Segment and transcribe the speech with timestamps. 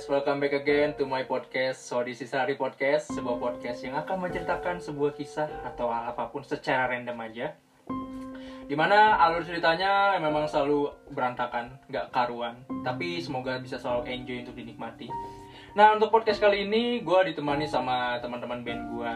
[0.00, 4.00] guys, welcome back again to my podcast So this is Hari Podcast Sebuah podcast yang
[4.00, 7.52] akan menceritakan sebuah kisah atau apa pun secara random aja.
[8.64, 14.56] Di mana alur ceritanya memang selalu berantakan, nggak karuan Tapi semoga bisa selalu enjoy untuk
[14.56, 15.12] dinikmati.
[15.76, 19.14] Nah untuk podcast kali ini gue ditemani sama teman-teman band gue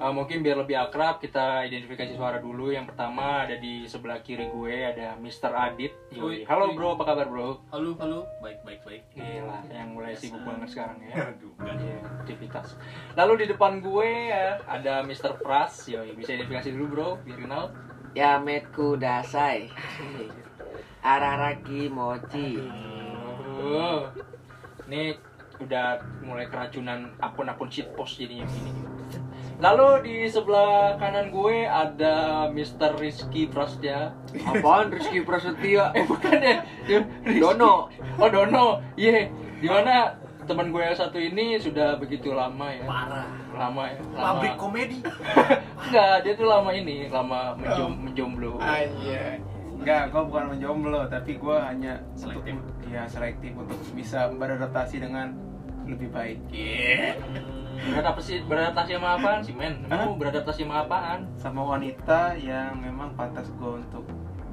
[0.00, 2.72] Uh, mungkin biar lebih akrab kita identifikasi suara dulu.
[2.72, 5.52] Yang pertama ada di sebelah kiri gue ada Mr.
[5.52, 5.92] Adit.
[6.16, 6.48] Yoi.
[6.48, 7.60] Halo bro, apa kabar bro?
[7.68, 8.24] Halo, halo.
[8.40, 9.04] Baik, baik, baik.
[9.12, 11.20] Gila, yang mulai sibuk banget sekarang ya.
[11.36, 11.52] Aduh.
[11.60, 12.80] Iya, aktivitas.
[13.12, 15.36] Lalu di depan gue ya, ada Mr.
[15.36, 15.84] Pras.
[15.92, 17.68] Yoi, bisa identifikasi dulu bro, biar kenal.
[18.10, 19.70] Yametku dasai
[20.98, 22.58] Araraki mochi
[23.60, 24.10] Oh,
[24.90, 25.14] ini
[25.62, 28.72] udah mulai keracunan akun-akun shitpost jadinya gini.
[29.60, 32.96] Lalu di sebelah kanan gue ada Mr.
[32.96, 34.16] Rizky Prasetya.
[34.40, 36.56] Apaan Rizky Prasetya Eh bukan ya,
[36.88, 37.38] Dia- Rizky.
[37.38, 37.92] Dono.
[38.16, 39.28] Oh Dono, iya.
[39.60, 42.88] Di mana teman gue yang satu ini sudah begitu lama ya.
[42.88, 43.28] Parah.
[43.52, 44.00] Lama ya.
[44.10, 44.24] Lama.
[44.34, 44.98] Pabrik komedi.
[45.84, 48.52] Enggak, dia tuh lama ini, lama menjom, menjomblo.
[48.56, 49.36] Iya.
[49.76, 52.56] Enggak, gue bukan menjomblo, tapi gue hanya Selektif.
[52.56, 55.36] untuk ya selektif untuk bisa beradaptasi dengan
[55.84, 56.38] lebih baik.
[56.48, 57.20] Iya.
[57.80, 59.74] Beradaptasi, beradaptasi sama apaan sih men?
[59.88, 61.24] Kamu beradaptasi sama apaan?
[61.40, 64.04] Sama wanita yang memang pantas gue untuk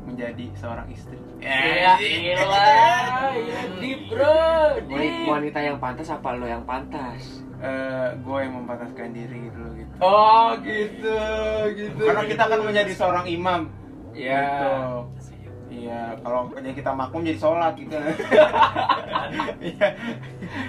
[0.08, 1.19] menjadi seorang istri.
[1.44, 2.72] Ya gila,
[3.36, 5.28] ya deep bro, Wanita, deep.
[5.28, 7.44] wanita yang pantas apa lo yang pantas?
[7.59, 9.94] Eh, gue yang mempantaskan diri gitu loh gitu.
[10.00, 11.19] Oh gitu,
[11.75, 12.02] gitu.
[12.08, 13.62] Karena kita akan menjadi seorang imam.
[14.16, 14.39] Ya.
[14.47, 14.72] Gitu.
[15.78, 17.94] Iya, kalau kerja kita makmum jadi sholat gitu.
[19.59, 19.88] Iya.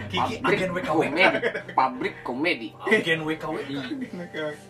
[0.08, 0.90] Kiki Pabrik agen WKW.
[0.90, 1.24] komedi
[1.72, 3.56] Pabrik komedi Agen WKW.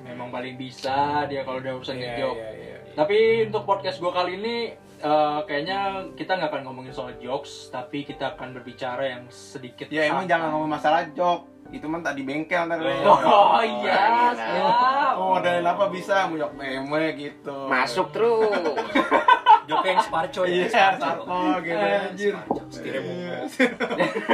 [0.04, 2.36] Memang paling bisa dia kalau udah urusan Iya, joke.
[2.36, 2.76] iya, iya.
[2.92, 4.56] Tapi untuk podcast gue kali ini
[4.98, 5.78] eh, kayaknya
[6.12, 9.86] kita nggak akan ngomongin soal jokes, tapi kita akan berbicara yang sedikit.
[9.88, 11.46] Ya emang jangan ngomong masalah jok.
[11.68, 12.80] Itu mah tak di bengkel ntar.
[12.80, 15.14] Oh iya, siap.
[15.16, 17.68] Oh, dari apa bisa jok BMW gitu.
[17.68, 18.48] Masuk terus
[19.68, 20.64] Jok yang Sparco ya.
[20.64, 21.76] Iya, Sarko gitu.
[21.76, 22.34] Anjir.
[22.72, 23.68] Setirnya Iya.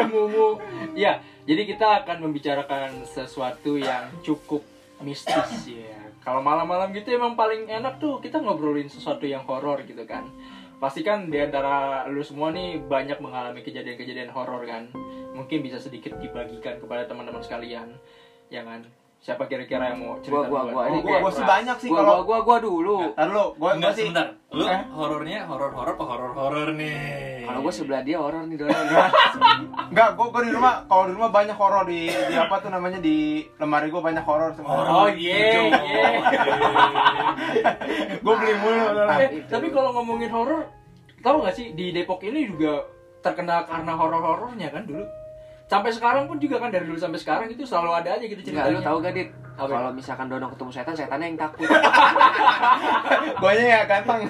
[0.06, 0.62] Mumu.
[0.95, 4.62] Ya, jadi kita akan membicarakan sesuatu yang cukup
[5.03, 5.99] mistis ya.
[6.22, 10.25] Kalau malam-malam gitu emang paling enak tuh kita ngobrolin sesuatu yang horor gitu kan.
[10.78, 14.89] Pasti kan di antara lu semua nih banyak mengalami kejadian-kejadian horor kan.
[15.34, 17.91] Mungkin bisa sedikit dibagikan kepada teman-teman sekalian.
[18.49, 18.87] Ya kan?
[19.25, 20.83] Siapa kira-kira yang mau cerita Gua, gua, gua.
[20.84, 23.28] Oh, Ini Gua, kayak gua sih banyak sih Gua, kalau gua, gua, gua dulu Ntar
[23.33, 24.27] lu, gua, Enggak, gua sih sebentar.
[24.54, 24.82] Lu Eh?
[24.94, 27.42] horornya horor-horor apa horor-horor nih?
[27.42, 28.70] Kalau gua sebelah dia horor nih Dono
[29.91, 33.03] Enggak, gua, gua di rumah kalau di rumah banyak horor di di apa tuh namanya
[33.03, 34.87] di lemari gua banyak horor semua.
[34.87, 36.06] Oh iya, iya.
[38.25, 38.84] Gua beli mulu.
[39.20, 40.71] Eh, tapi kalau ngomongin horor,
[41.21, 42.86] tahu nggak sih di Depok ini juga
[43.21, 45.04] terkenal karena horor-horornya kan dulu.
[45.65, 48.69] Sampai sekarang pun juga kan dari dulu sampai sekarang itu selalu ada aja gitu Enggak,
[48.69, 48.77] ceritanya.
[48.77, 49.31] lu tahu gak Dit?
[49.55, 51.63] Kalau misalkan Dono ketemu setan, setannya yang takut
[53.39, 54.27] Guanya ya ganteng.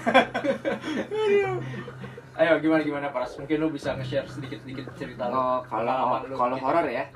[2.35, 3.39] Ayo gimana gimana Pras?
[3.39, 5.35] Mungkin lu bisa nge-share sedikit-sedikit cerita lu.
[5.39, 7.07] Oh, kalau lu kalau horor ya.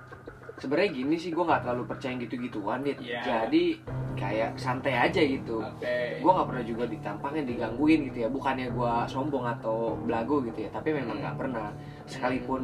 [0.59, 2.99] Sebenarnya gini sih gue nggak terlalu percaya yang gitu-gituan dit.
[2.99, 3.23] Iya.
[3.23, 3.79] Jadi
[4.19, 5.63] kayak santai aja gitu.
[5.63, 6.19] Oke.
[6.19, 8.29] Gue nggak pernah juga ditampangin digangguin gitu ya.
[8.31, 10.71] Bukannya gue sombong atau belagu gitu ya.
[10.75, 11.71] Tapi memang nggak pernah.
[12.11, 12.63] Sekalipun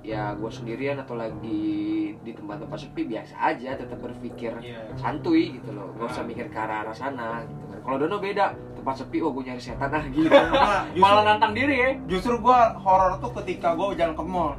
[0.00, 1.72] ya gue sendirian atau lagi
[2.16, 3.74] di tempat-tempat sepi biasa aja.
[3.74, 4.80] Tetap berpikir Iya.
[4.94, 5.92] santuy gitu loh.
[5.94, 6.26] Gak usah Ah.
[6.26, 7.42] mikir ke arah arah sana.
[7.42, 7.78] Gitu kan.
[7.80, 8.46] Kalau Dono beda.
[8.72, 10.32] Tempat sepi, oh gue nyari setan ah gitu.
[10.32, 11.90] Nah, Malah justru, nantang diri ya.
[12.08, 14.56] justru gua horor tuh ketika gua jalan ke mall.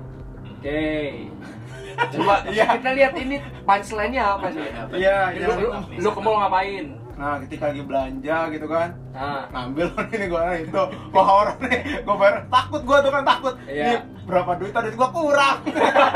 [0.48, 1.26] Oke.
[2.14, 2.66] Coba Iya.
[2.78, 3.36] kita lihat ini
[3.66, 4.62] punchline-nya apa sih?
[4.94, 6.86] Iya, Lu, lu, lu ke mall ngapain?
[7.22, 10.82] Nah, ketika lagi belanja gitu kan, Nah, ngambil ini gua nah, itu
[11.14, 13.54] gua horor nih, gua bayar takut gua tuh kan takut.
[13.70, 13.86] Iya.
[13.86, 13.96] Ini
[14.26, 15.58] berapa duit tadi gua kurang.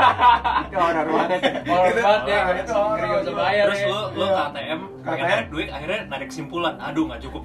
[0.66, 1.40] Itu horor banget.
[1.62, 2.40] horor Itu- banget ya.
[2.58, 3.06] itu horor.
[3.22, 3.86] Usah bayar Terus ya.
[3.86, 4.34] lu lu Iya.
[4.34, 6.74] ke ATM, narik duit, akhirnya narik kesimpulan.
[6.82, 7.42] Aduh, nggak cukup.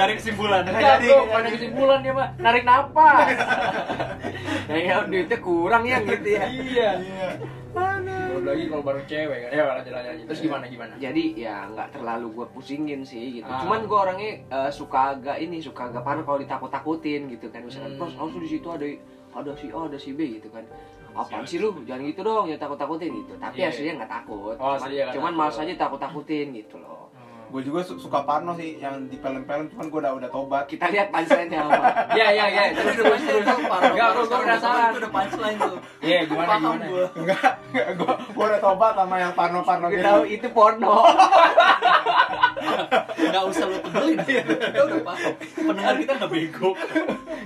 [0.00, 0.60] narik kesimpulan.
[0.70, 1.48] Nggak jadi, jadi.
[1.52, 3.36] kesimpulan dia mah narik napas.
[4.64, 6.44] Kayaknya duitnya kurang ya gitu ya.
[6.48, 6.90] iya.
[8.40, 9.50] Lagi kalau baru cewek kan.
[9.50, 10.10] Ya lanjut lanjut.
[10.10, 10.26] lanjut.
[10.32, 10.92] Terus gimana gimana?
[10.96, 13.48] Jadi ya nggak terlalu gue pusingin sih gitu.
[13.48, 13.60] Ah.
[13.62, 17.60] Cuman gue orangnya eh, suka agak ini, suka agak parno kalau ditakut-takutin gitu kan.
[17.62, 18.00] Misalkan, Hmm.
[18.00, 18.86] terus oh di situ ada
[19.30, 20.64] ada si A, ada si B gitu kan.
[21.10, 21.74] Apaan sih lu?
[21.82, 23.34] Jangan gitu dong, jangan takut-takutin gitu.
[23.34, 23.68] Tapi Iya.
[23.68, 24.54] aslinya nggak takut.
[24.62, 25.38] Oh, cuman cuman takut.
[25.42, 27.09] malas aja takut-takutin gitu loh.
[27.50, 30.64] Gue juga su- suka parno sih yang di film-film, cuman gue udah udah tobat.
[30.64, 31.82] Kita lihat punchline-nya apa.
[32.16, 32.62] Iya iya iya.
[32.72, 33.46] Terus terus terus.
[33.50, 34.90] Enggak, gua gua penasaran.
[34.90, 35.76] Itu udah punchline tuh.
[36.00, 36.84] Iya, gimana Paham gimana?
[36.86, 37.06] gua.
[37.12, 40.06] Enggak, gue gue udah tobat sama yang parno-parno Gue gitu.
[40.06, 40.94] tahu itu porno.
[43.20, 44.16] Nggak usah lu tebelin.
[44.20, 45.32] Kita udah paham.
[45.56, 46.70] Pendengar kita nggak bego.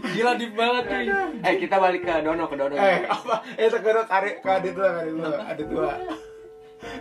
[0.06, 1.06] Gila deep banget cuy.
[1.42, 2.74] Eh kita balik ke Dono ke Dono.
[2.74, 3.34] Eh, apa?
[3.54, 5.92] Eh, sekarang tarik ke adik tua, adik tua, adik tua.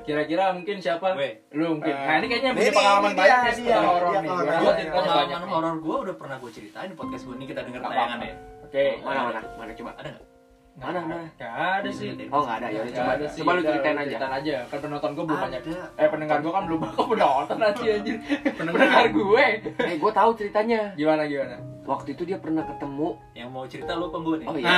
[0.04, 1.08] Kira-kira mungkin siapa?
[1.14, 1.32] Gue.
[1.54, 1.94] Lu mungkin.
[1.94, 4.30] Eh, Nah, ini kayaknya punya pengalaman ini banyak dia, dia, seputar horor nih.
[4.30, 7.90] Gua Pengalaman horor gue udah pernah gue ceritain di podcast gue ini kita denger Apa?
[7.90, 8.36] tayangan ya.
[8.64, 8.86] Oke.
[9.02, 9.92] Mana mana mana coba.
[9.98, 10.33] Ada nggak?
[10.74, 11.26] Mana mana.
[11.38, 12.10] Gak ada sih.
[12.34, 13.12] Oh nggak ada ya coba.
[13.14, 13.40] ada sih.
[13.46, 14.10] Coba lu ceritain aja.
[14.18, 14.56] Ceritain aja.
[14.66, 15.46] Kan penonton gue belum Ada.
[15.46, 15.62] banyak.
[15.94, 18.18] Eh pendengar gue kan belum kok udah nonton aja anjir.
[18.58, 19.46] Pendengar gue.
[19.78, 20.82] Eh gue tahu ceritanya.
[20.98, 21.58] Gimana gimana?
[21.84, 23.10] Waktu itu dia pernah ketemu.
[23.36, 24.48] Yang mau cerita lu gue nih?
[24.48, 24.72] Oh iya.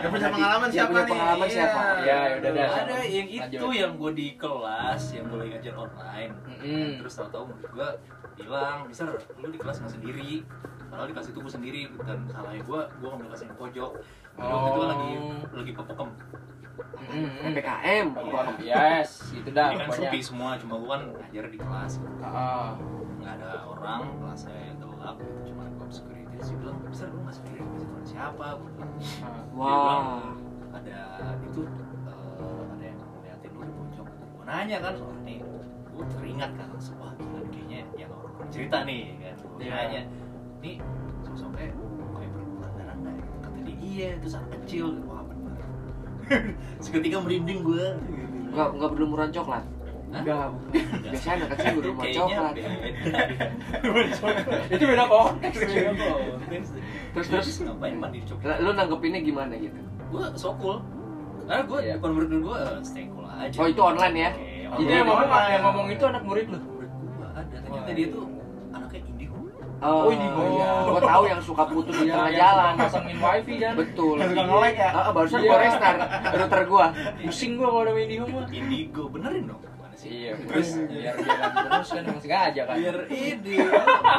[0.00, 1.10] Dia punya pengalaman siapa punya nih?
[1.12, 1.54] pengalaman Iya.
[1.54, 1.80] siapa?
[2.00, 2.68] Ya, udah dah.
[2.80, 6.32] Ada yang itu yang gue di kelas yang gue lagi ngajar online.
[6.98, 7.88] Terus tahu-tahu murid gue
[8.40, 9.04] bilang, bisa
[9.36, 10.32] lu di kelas nggak sendiri.
[10.90, 13.92] Padahal di kelas itu gue sendiri dan salahnya gue, gue ngambil kelas yang pojok.
[14.40, 14.86] Jadi waktu itu Oh.
[14.86, 15.10] lagi
[15.52, 16.08] lagi pepokem.
[17.10, 17.42] Mm-mm.
[17.44, 18.06] PPKM.
[18.60, 19.68] Yes, itu dah.
[19.68, 21.92] Ini kan sepi semua, cuma gue kan ngajar di kelas.
[22.20, 22.72] Ah.
[23.20, 27.36] nggak ada orang kelasnya gelap gitu cuma gue security terus dia bilang bisa lu nggak
[27.36, 27.44] masih
[27.76, 28.92] sama siapa gue bilang.
[29.52, 30.24] Wah.
[30.72, 31.00] ada
[31.42, 31.60] itu
[32.08, 35.36] eh, ada yang ngeliatin lu di pojok gue nanya kan soalnya
[35.84, 39.72] gue teringat kan langsung wah gila kayaknya yang orang cerita nih kan gue Iya.
[39.76, 40.02] nanya
[40.58, 40.74] nih
[41.20, 41.68] sosoknya
[43.90, 45.58] iya terus anak kecil wah bener
[46.82, 47.84] seketika merinding gue
[48.50, 49.62] Enggak enggak berlumuran coklat.
[50.10, 50.20] Hah?
[50.26, 50.50] Enggak.
[51.06, 52.54] Biasanya anak kecil berlumuran Kayaknya coklat.
[54.66, 55.58] Itu beda konteks.
[55.70, 56.18] Kok.
[57.14, 58.58] Terus terus ngapain mandi di coklat?
[58.58, 59.78] lu nanggepinnya gimana gitu?
[60.10, 60.82] gue so cool
[61.46, 61.94] karena gue Iya.
[61.98, 64.30] bukan murid gue stay cool aja Oh, itu online ya?
[64.74, 66.58] Itu yang ngomong yang ngomong itu anak murid lu.
[66.58, 68.26] murid gue ada ternyata dia tuh
[69.80, 70.44] indigo Oh, ini gua.
[70.46, 70.70] iya.
[70.84, 72.72] Gua tahu yang suka putus di Iya, tengah jalan.
[72.76, 73.72] pasangin wifi kan.
[73.74, 74.14] Betul.
[74.14, 74.90] Yang suka nge-lag ya?
[74.90, 75.48] Ah, barusan Iya.
[75.48, 75.98] gua restart
[76.30, 76.86] router gua.
[77.20, 78.44] Pusing gua kalau udah main di rumah.
[78.50, 79.62] indigo benerin dong
[80.00, 82.72] Iya, terus biar jalan terus kan emang sengaja kan.
[82.72, 83.54] biar ini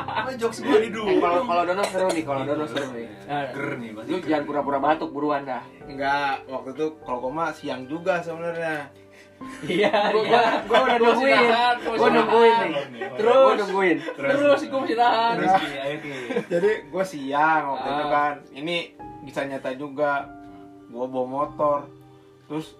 [0.05, 3.07] apa jokes gue di dulu Eh, kalau kalau Dono seru nih, kalau Dono seru nih.
[3.25, 5.65] Nah, ger nih pasti Lu jangan pura-pura batuk buruan dah.
[5.81, 8.93] Enggak, waktu itu kalau gue mah siang juga sebenarnya.
[9.63, 10.41] Iya, Gua iya.
[10.63, 11.37] gua, gua udah Gua nungguin.
[11.37, 12.73] gua Gua nungguin nih.
[13.13, 13.35] Terus.
[13.37, 13.97] Gua nungguin.
[14.11, 15.33] Terus gua masih tahan.
[15.37, 15.53] terus.
[16.47, 18.09] Jadi gue siang waktu itu Ah.
[18.09, 18.33] kan.
[18.51, 18.75] Ini
[19.21, 20.25] bisa nyata juga.
[20.87, 21.77] Gue bawa motor,
[22.45, 22.75] terus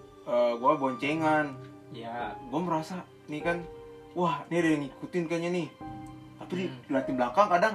[0.52, 1.54] gue boncengan.
[1.90, 2.36] Ya.
[2.44, 3.56] Gue merasa nih kan,
[4.12, 5.68] wah ini ada yang ngikutin kayaknya nih.
[6.36, 6.82] Tapi di, Hmm.
[7.14, 7.74] belakang kadang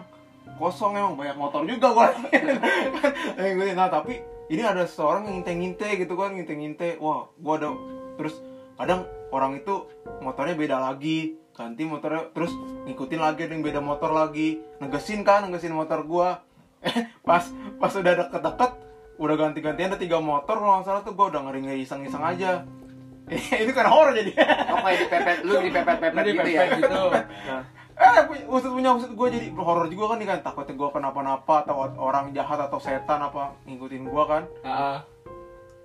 [0.55, 2.07] kosong emang banyak motor juga gue.
[3.39, 3.73] ngikutin.
[3.73, 6.97] Nah tapi ini ada seorang yang nginte-nginte gitu kan, nginte-nginte.
[6.97, 7.69] Wah, gue ada
[8.15, 8.35] terus
[8.77, 9.89] kadang orang itu
[10.21, 12.53] motornya beda lagi ganti motornya terus
[12.85, 14.61] ngikutin lagi ada yang beda motor lagi.
[14.77, 16.37] Negesin kan negesin motor gua.
[16.85, 17.41] Eh pas
[17.81, 18.71] pas udah deket-deket
[19.17, 22.61] udah ganti-gantian ada tiga motor kalau nggak salah tuh gua udah ngeri ngeri iseng-iseng aja.
[23.65, 24.31] Ini kan horor jadi.
[24.71, 26.63] Oh, kayak dipepet, lu dipepet-pepet gitu ya.
[26.69, 27.01] dipepet gitu.
[27.17, 27.61] Nah,
[28.05, 30.39] eh usut punya usut gua jadi horor juga kan nih kan.
[30.45, 34.43] Takutnya gua kenapa-napa atau orang jahat atau setan apa ngikutin gua kan.
[34.61, 34.97] Heeh.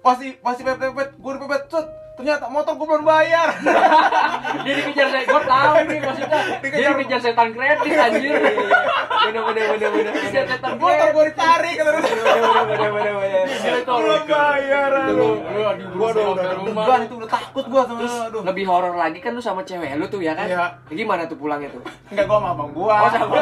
[0.04, 3.48] pasti pasti pepet-pepet gua dipepet set ternyata motor gua belum bayar
[4.64, 6.38] Dia dikejar saya, gua tahu nih maksudnya.
[6.38, 8.32] Dia Dikejar- dikejar setan kredit anjir.
[9.22, 10.12] bener bener bener bener.
[10.12, 11.82] Dikejar setan motor gua ditarik dia.
[11.82, 12.04] Bener
[12.68, 13.44] bener bener bener.
[13.82, 15.28] Belum bayar lu,
[15.92, 19.32] gua udah udah deg-degan itu udah takut gua sama Terus aduh lebih horor lagi kan
[19.32, 20.46] lu sama cewek lu tuh ya kan?
[20.46, 20.64] Iya.
[20.88, 21.82] Gimana tuh pulangnya tuh?
[22.08, 23.34] enggak gua sama abang gua Oh, sama.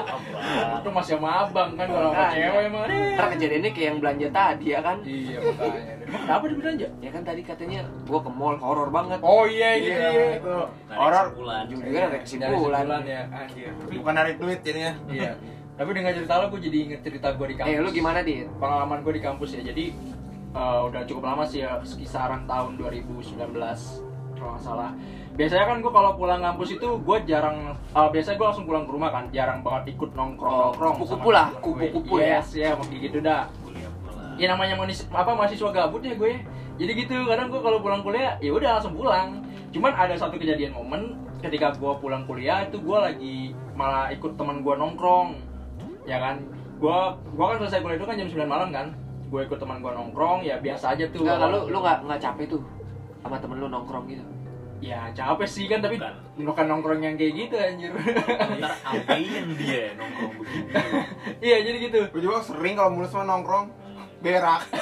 [0.80, 3.16] Itu masih sama abang kan kalau sama cewek iya.
[3.16, 4.96] Ntar kejadiannya kayak yang belanja tadi ya kan?
[5.02, 5.94] Iya makanya.
[6.06, 6.86] Emang kenapa dia belanja?
[7.02, 9.18] Ya kan tadi katanya gua ke mall horor banget.
[9.26, 10.26] Oh iya gitu iya ya.
[10.38, 10.54] itu
[10.86, 11.26] Narik horor.
[11.34, 13.02] Ujung-ujungnya ada Dari kesimpulan.
[13.02, 13.22] ya.
[13.26, 13.70] Anjir.
[13.98, 15.32] bukan narik duit jadinya Iya.
[15.76, 17.74] Tapi dengan cerita lo gue jadi inget cerita gue di kampus.
[17.74, 18.48] Eh lu gimana dit?
[18.56, 19.62] Pengalaman gue di kampus ya.
[19.66, 19.84] Jadi
[20.56, 23.36] eh, udah cukup lama sih ya, sekisaran tahun 2019
[24.36, 24.90] kalau nggak salah.
[25.36, 28.92] Biasanya kan gue kalau pulang kampus itu gue jarang, eh, biasanya gue langsung pulang ke
[28.96, 30.96] rumah kan, jarang banget ikut nongkrong nongkrong.
[30.96, 32.40] Oh, kupu-kupu lah, kupu-kupu ya.
[32.40, 33.44] Yes, ya, kayak gitu dah.
[34.36, 36.44] Ya namanya manis, apa mahasiswa gabut ya gue.
[36.76, 39.40] Jadi gitu, kadang gue kalau pulang kuliah ya udah langsung pulang.
[39.72, 43.36] Cuman ada satu kejadian momen ketika gue pulang kuliah itu gue lagi
[43.72, 45.40] malah ikut teman gue nongkrong,
[46.04, 46.36] ya kan.
[46.76, 46.96] Gue
[47.32, 48.86] gue kan selesai kuliah itu kan jam 9 malam kan.
[49.32, 51.24] Gue ikut teman gue nongkrong, ya biasa aja tuh.
[51.24, 52.62] Enggak, lu lu nggak nggak capek tuh
[53.24, 54.22] sama temen lu nongkrong gitu?
[54.84, 56.44] Ya capek sih kan, tapi Bukan.
[56.44, 57.88] bukan nongkrong yang kayak gitu anjir.
[57.96, 59.16] ntar
[59.56, 60.76] dia nongkrong begitu
[61.48, 61.98] Iya jadi gitu.
[62.12, 63.66] gua juga sering kalau mulus mah nongkrong
[64.20, 64.62] berak.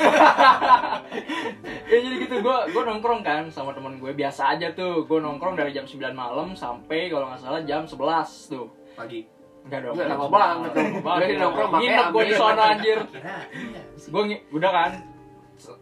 [1.84, 5.04] Ya jadi gitu gue gue nongkrong kan sama temen gue biasa aja tuh.
[5.06, 8.66] Gue nongkrong dari jam 9 malam sampai kalau nggak salah jam 11 tuh.
[8.98, 9.20] Pagi.
[9.68, 10.34] Enggak dong Enggak, lama 11.
[10.34, 10.90] banget dong.
[11.38, 12.98] Nongkrong makanya nginep gue di sono anjir.
[13.04, 14.22] Iya gue
[14.58, 14.90] udah kan?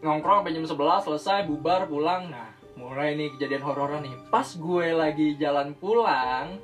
[0.05, 2.29] Nongkrong sampai jam 11 selesai bubar pulang.
[2.29, 4.15] Nah mulai nih kejadian hororan nih.
[4.29, 6.61] Pas gue lagi jalan pulang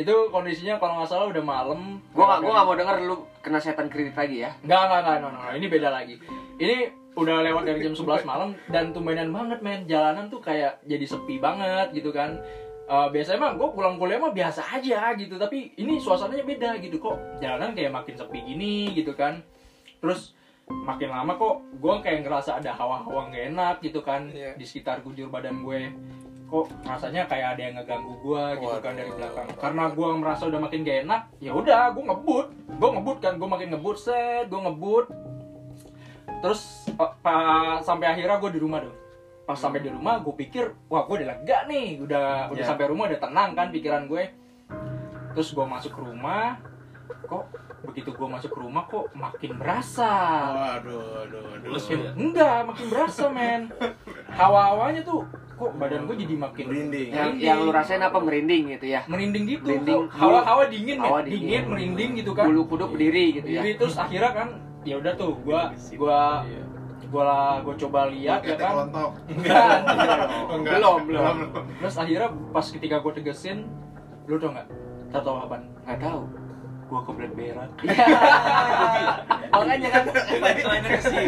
[0.00, 3.60] itu kondisinya kalau nggak salah udah malam Gua gak, gua gak mau denger lu kena
[3.60, 4.50] setan kredit lagi ya.
[4.64, 5.50] Nggak, nggak, nggak, no, no, no.
[5.52, 6.16] ini beda lagi.
[6.56, 6.76] Ini
[7.20, 9.84] udah lewat dari jam 11 malam dan tumbenan banget men.
[9.84, 12.40] Jalanan tuh kayak jadi sepi banget gitu kan.
[12.90, 16.96] Eh, biasanya mah gue pulang kuliah mah biasa aja gitu, tapi ini suasananya beda gitu
[16.98, 17.20] kok.
[17.38, 19.44] Jalanan kayak makin sepi gini gitu kan.
[20.00, 20.34] Terus
[20.70, 24.54] makin lama kok gue kayak ngerasa ada hawa-hawa nggak enak gitu kan Iya.
[24.54, 25.90] di sekitar kujur badan gue
[26.50, 29.46] kok rasanya kayak ada yang ngeganggu gue gitu kan dari belakang.
[29.54, 32.46] karena gue merasa udah makin gak enak ya udah gue ngebut.
[32.72, 35.06] Gue ngebut kan gue makin ngebut set gue ngebut.
[36.40, 36.60] Terus
[37.20, 38.96] pa- sampai akhirnya gue di rumah dong.
[39.42, 42.00] Pas sampai di rumah gue pikir wah gue udah lega nih.
[42.00, 42.66] Udah udah Ya.
[42.66, 44.24] sampai rumah udah tenang kan pikiran gue.
[45.30, 46.58] Terus gue masuk ke rumah
[47.22, 47.46] kok
[47.80, 50.10] begitu gue masuk ke rumah kok makin berasa.
[50.52, 51.68] Waduh, aduh, aduh.
[51.68, 53.62] Terus Makin- enggak makin berasa men.
[54.38, 55.22] Hawa-hawanya tuh
[55.60, 57.08] kok badan gue jadi makin Merinding.
[57.12, 59.04] Yang, yang lu rasain apa merinding gitu ya?
[59.04, 60.08] merinding gitu Merinding.
[60.08, 61.04] hawa-hawa dingin men.
[61.04, 61.40] Hawa dingin.
[61.44, 61.62] dingin.
[61.68, 63.60] merinding gitu kan Bulu kuduk berdiri gitu ya.
[63.60, 64.48] jadi terus akhirnya kan
[64.80, 66.20] ya udah tuh gua gua
[67.12, 67.28] gua
[67.60, 68.88] gua coba lihat ya kan.
[69.36, 69.76] Enggak.
[70.56, 70.74] Enggak.
[70.80, 71.36] Belum, belum.
[71.76, 73.68] terus akhirnya pas ketika gua tegesin
[74.24, 74.66] lu tau nggak
[75.12, 76.22] tau tau apaan Gak tahu.
[76.90, 77.70] Gua kebelet berak
[79.50, 81.26] Makanya kan Tadi lainnya sih.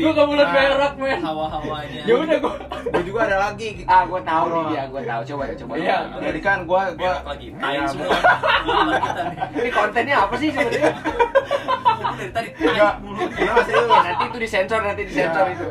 [0.00, 0.54] gua kebelet Nah.
[0.54, 2.00] berak men Hawa-hawanya.
[2.02, 3.84] ya udah gua Gue juga ada lagi.
[3.84, 5.20] ah gua tahu nih dia, gua tahu.
[5.26, 5.72] Coba ya, coba.
[5.76, 5.98] Iya.
[6.18, 7.46] Jadi kan gua gua lagi.
[7.54, 8.08] Tai Iya, semua.
[8.66, 9.36] Mama kita nih.
[9.54, 10.92] Ini kontennya apa sih sebenarnya?
[12.30, 12.94] Tadi tai Enggak.
[13.00, 13.22] mulu.
[13.28, 15.54] Nanti itu disensor, nanti disensor Iya.
[15.54, 15.68] itu.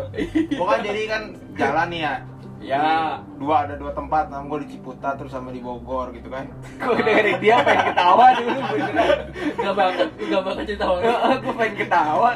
[0.55, 1.21] Gua kan jadi kan
[1.55, 2.13] jalan nih ya.
[2.59, 6.43] Ya Dua ada dua tempat, nama gua di Ciputat terus sama di Bogor gitu kan.
[6.83, 9.19] Gua dengerin dia pengen ketawa dulu beneran.
[9.55, 12.29] nggak banget nggak banget cerita orang Gua pengen ketawa.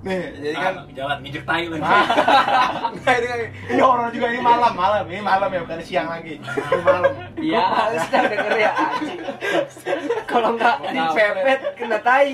[0.00, 1.82] Nih, jadi kan Ah, jalan nginjek tai lagi.
[1.82, 5.04] Enggak, ini, kan- ini horor juga ini malam, malam.
[5.04, 6.38] Ini malam ya, bukan siang lagi.
[6.38, 7.12] Ini malam.
[7.36, 7.64] iya
[8.06, 9.18] dah denger ya anjing.
[10.24, 12.30] Kalau nggak dipepet kena tai.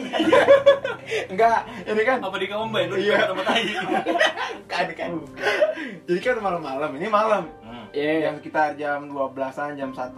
[1.28, 3.16] Enggak, ini kan Apa di combine lu Iya.
[3.26, 3.64] sama tai.
[4.64, 5.10] kan kan.
[6.04, 7.44] Jadi kan malam-malam, ini malam.
[7.62, 7.86] Hmm.
[7.90, 10.12] iya Jam kita jam 12-an, jam 1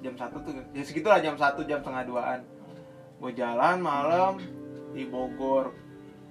[0.00, 2.40] jam 1 tuh ya segitulah jam 1 jam setengah 2-an.
[3.14, 4.36] Gue jalan malam
[4.90, 5.72] di Bogor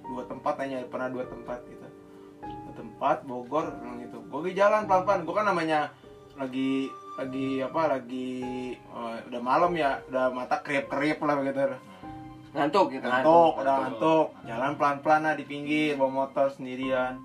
[0.04, 1.86] dua tempat hanya pernah dua tempat gitu.
[2.44, 4.20] Dua tempat Bogor bilang gitu.
[4.28, 5.24] Gue jalan pelan-pelan.
[5.24, 5.90] Gue kan namanya
[6.34, 11.78] lagi lagi apa lagi eh, udah malam ya udah mata kerip-kerip lah begitu
[12.54, 14.26] Ngantuk gitu ngantuk udah ngantuk.
[14.46, 17.18] jalan pelan-pelan lah di pinggir bawa motor sendirian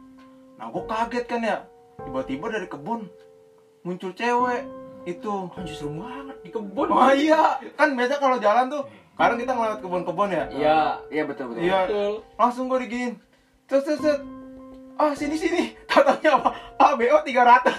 [0.57, 1.57] nah gue kaget kan ya
[2.01, 3.09] tiba-tiba dari kebun
[3.86, 4.65] muncul cewek
[5.05, 8.83] itu anjir serem banget di kebun oh iya kan biasa kalau jalan tuh
[9.20, 10.44] kadang kita ngelewat kebun-kebun ya?
[10.50, 11.62] Iya Iya betul betul.
[11.62, 11.80] Iya.
[12.34, 13.20] langsung gue diginiin.
[13.68, 14.20] Set set set
[14.96, 15.76] ah sini sini.
[15.86, 16.50] Katanya apa?
[16.76, 17.72] Ah BO 300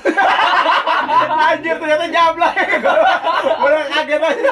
[1.42, 2.52] anjir ternyata nyablak.
[3.60, 4.50] Gue kaget aja.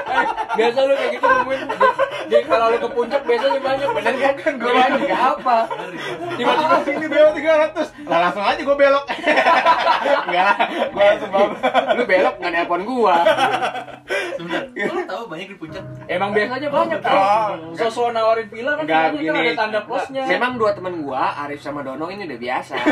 [0.50, 1.60] Biasa lu kayak gitu nemuin.
[1.60, 1.76] Di,
[2.28, 4.34] di- kalau lu ke puncak biasanya banyak bener kan?
[4.38, 5.56] Kan gue Gua juga apa?
[6.36, 9.04] tiba-tiba ah, sini BO 300 lah langsung aja gue belok.
[10.28, 10.56] Enggak lah
[10.88, 11.60] gue langsung bablas
[11.92, 13.16] Lu belok nggak nelpon gua.
[14.36, 14.64] Sebentar.
[14.80, 15.82] Lu tahu banyak di puncak.
[16.06, 19.38] emang biasanya banyak Oh, kan sosok nawarin villa kan Enggak kan gini.
[19.42, 22.74] ada tanda plusnya Memang dua teman gua, Arif sama Dono ini udah biasa.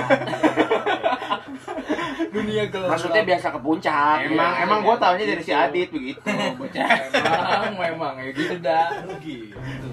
[2.26, 4.16] dunia gelap Maksudnya biasa ke puncak.
[4.26, 4.62] emang Iya.
[4.62, 6.20] emang gue taunya dari si Adit begitu
[6.56, 8.88] bocah memang memang ya gitu dah
[9.20, 9.88] gitu.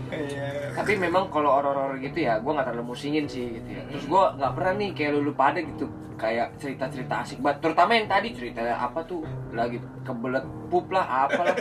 [0.73, 3.81] Tapi memang kalau horor-horor gitu ya, gua nggak terlalu musingin sih gitu ya.
[3.87, 7.57] Terus gua nggak pernah nih kayak lulu pada gitu kayak cerita-cerita asik banget.
[7.59, 11.53] Terutama yang tadi cerita apa tuh lagi kebelet pup lah, apalah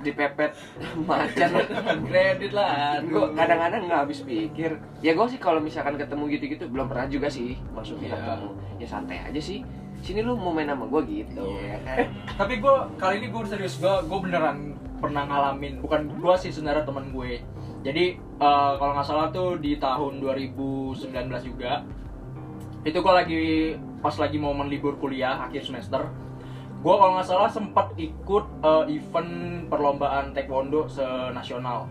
[0.00, 0.50] dipepet
[0.98, 1.50] macan
[2.04, 6.86] kredit lah gue kadang-kadang nggak habis pikir ya gue sih kalau misalkan ketemu gitu-gitu belum
[6.86, 8.18] pernah juga sih maksudnya Iya.
[8.18, 9.62] ketemu ya santai aja sih
[10.06, 11.58] sini lu mau main sama gue gitu.
[11.58, 11.96] Ya kan.
[11.98, 12.08] Eh,
[12.38, 16.86] tapi gue kali ini gue serius gue gue beneran pernah ngalamin bukan gue sih sebenarnya
[16.86, 17.42] teman gue.
[17.82, 21.10] Jadi eh, kalau nggak salah tuh di tahun 2019
[21.42, 21.82] juga
[22.86, 23.42] itu gue lagi
[23.98, 26.06] pas lagi momen libur kuliah akhir semester
[26.86, 29.32] gue kalau nggak salah sempat ikut eh, event
[29.66, 31.90] perlombaan taekwondo senasional.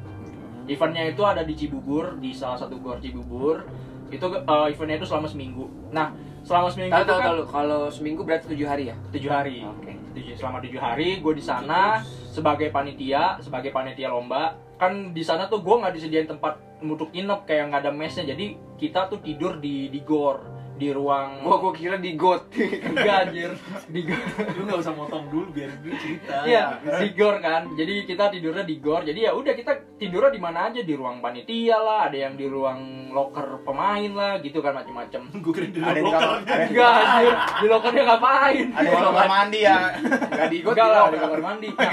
[0.66, 3.68] Eventnya itu ada di Cibubur di salah satu gor Cibubur.
[4.08, 5.68] Itu eh, eventnya itu selama seminggu.
[5.92, 6.16] Nah
[6.46, 7.26] selama seminggu tahu tahu kan?
[7.26, 7.42] tahu.
[7.50, 8.96] Kalau seminggu berarti tujuh hari ya?
[9.10, 9.58] Tujuh hari.
[9.66, 9.92] Oke.
[10.14, 14.56] Tujuh- selama tujuh hari gue di sana sebagai panitia sebagai panitia lomba.
[14.78, 18.24] Kan di sana tuh gue nggak disediain tempat untuk inap kayak nggak ada mesnya.
[18.30, 20.40] Jadi kita tuh tidur di di gor
[20.76, 22.52] di ruang Gua gua kira di got.
[22.88, 23.52] enggak anjir
[23.86, 24.20] di gor
[24.52, 26.64] lu nggak usah motong dulu biar gue cerita Iya,
[27.00, 27.72] di gor kan.
[27.74, 29.02] Jadi kita tidurnya di gor.
[29.02, 32.46] Jadi ya udah kita tidurnya di mana aja di ruang panitia lah, ada yang di
[32.46, 32.80] ruang
[33.10, 35.22] loker pemain lah, gitu kan macem-macem.
[35.44, 38.66] gue kira di Ada di ada- Enggak anjir, di lokernya ngapain?
[38.72, 39.78] Ada yang kamar mandi ya.
[39.96, 40.72] Enggak di got.
[40.76, 41.68] Enggak lah, di kamar mandi.
[41.72, 41.92] Nah,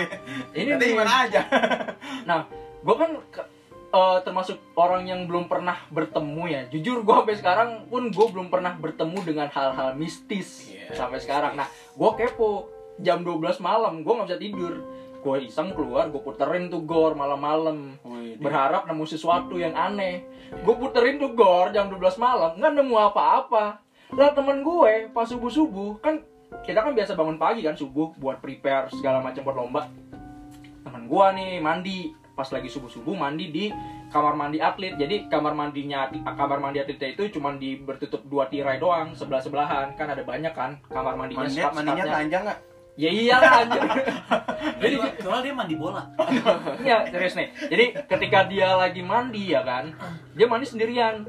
[0.53, 1.41] ini di mana aja.
[2.25, 2.41] Nah,
[2.81, 3.11] gue kan
[3.93, 6.63] eh, termasuk orang yang belum pernah bertemu ya.
[6.73, 11.55] Jujur gue sampai sekarang pun gue belum pernah bertemu dengan hal-hal mistis Iya, sampai sekarang.
[11.55, 14.75] Nah, gue kepo jam 12 malam, gue nggak bisa tidur.
[15.23, 17.95] Gue iseng keluar, gue puterin tuh gor malam-malam.
[18.43, 20.27] Berharap nemu sesuatu yang aneh.
[20.67, 23.79] Gue puterin tuh gor jam 12 malam, nggak nemu apa-apa.
[24.13, 26.21] Lah temen gue pas subuh-subuh, kan
[26.61, 29.89] kita kan biasa bangun pagi kan subuh buat prepare segala macam buat lomba
[30.85, 33.71] teman gua nih mandi pas lagi subuh subuh mandi di
[34.11, 34.99] kamar mandi atlet.
[34.99, 39.95] Jadi kamar mandinya kamar mandi atletnya itu cuma di bertutup dua tirai doang sebelah sebelahan
[39.95, 42.61] kan ada banyak kan kamar mandinya Mandinya, sekat mandinya telanjang nggak?
[42.93, 43.83] ya iyalah anjir
[44.83, 46.03] Jadi soalnya dia mandi bola.
[46.85, 47.49] Iya serius nih.
[47.71, 49.95] Jadi ketika dia lagi mandi ya kan
[50.35, 51.23] dia mandi sendirian.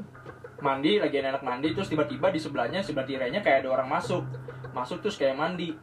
[0.58, 4.26] Mandi lagi enak mandi terus tiba-tiba di sebelahnya sebelah tirainya kayak ada orang masuk.
[4.74, 5.78] Masuk terus kayak mandi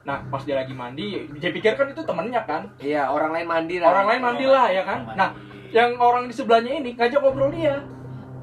[0.00, 2.72] nah pas dia lagi mandi dia pikir kan itu temennya kan?
[2.80, 3.92] Iya, orang lain mandi lah.
[3.92, 5.00] orang lain mandi lah ya kan?
[5.12, 5.28] Nah
[5.70, 7.84] yang orang di sebelahnya ini ngajak ngobrol dia.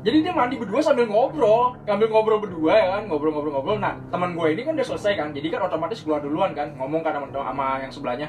[0.06, 3.04] Jadi dia mandi berdua sambil ngobrol sambil ngobrol berdua ya kan?
[3.10, 5.30] Ngobrol-ngobrol-ngobrol nah teman gue ini kan udah selesai kan?
[5.34, 6.78] Jadi kan otomatis keluar duluan kan?
[6.78, 8.28] Ngomong kan sama, sama yang sebelahnya.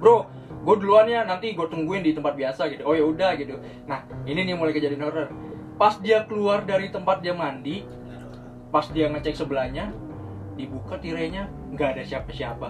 [0.00, 0.26] Bro
[0.60, 2.88] gue duluan ya nanti gue tungguin di tempat biasa gitu.
[2.88, 3.60] Oh ya udah gitu.
[3.84, 5.28] Nah ini nih mulai kejadian horror
[5.80, 7.88] pas dia keluar dari tempat dia mandi
[8.68, 9.88] pas dia ngecek sebelahnya
[10.52, 12.68] dibuka tirainya nggak ada siapa-siapa.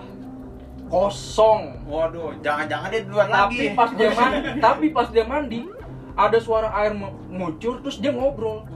[0.90, 1.86] Kosong.
[1.86, 3.78] Waduh, jangan-jangan dia duluan tapi lagi.
[3.78, 5.60] pas dia mandi tapi pas dia mandi
[6.18, 8.66] ada suara air mu- ngucur terus dia ngobrol.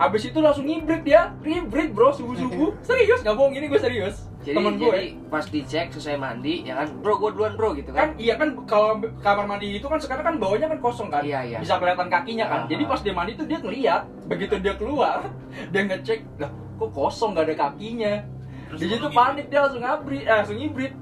[0.00, 1.34] Abis itu langsung ngibrit dia.
[1.44, 4.30] Ngibrit bro subuh subuh serius nggak bohong ini gue serius.
[4.40, 7.92] Jadi, temen gue jadi pas dicek selesai mandi ya kan, bro gue duluan bro gitu
[7.92, 8.08] kan.
[8.08, 8.10] Kan.
[8.16, 11.20] iya kan kalau kamar mandi itu kan sekarang kan bawahnya kan kosong kan.
[11.20, 11.58] Iya, iya.
[11.60, 12.60] bisa kelihatan kakinya kan.
[12.64, 12.66] Ah.
[12.70, 15.28] jadi pas dia mandi tuh dia ngeliat begitu dia keluar
[15.68, 16.48] dia ngecek lah
[16.80, 18.24] kok kosong gak ada kakinya
[18.70, 20.94] Terus di situ panik dia langsung ngabri eh, langsung ngibrit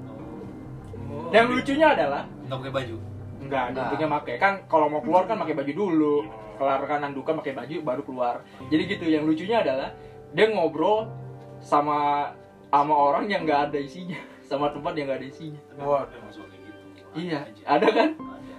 [1.09, 2.95] Oh, yang lucunya adalah nggak pakai baju.
[3.41, 3.81] Enggak, Enggak.
[3.89, 4.35] untungnya pakai.
[4.37, 6.15] Kan kalau mau keluar kan pakai baju dulu.
[6.61, 8.35] Kelar kan nandukan pakai baju baru keluar.
[8.69, 9.05] Jadi gitu.
[9.09, 9.89] Yang lucunya adalah
[10.37, 11.09] dia ngobrol
[11.57, 12.29] sama
[12.69, 15.61] sama orang yang nggak ada isinya, sama tempat yang nggak ada isinya.
[15.81, 16.79] Masuk kayak gitu.
[17.17, 18.09] Iya, ada kan?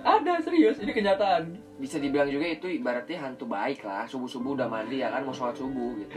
[0.02, 0.18] Ada.
[0.18, 1.54] Ada serius, ini kenyataan.
[1.80, 4.04] Bisa dibilang juga itu ibaratnya hantu baik lah.
[4.04, 6.12] Subuh-subuh udah mandi ya kan mau sholat subuh gitu.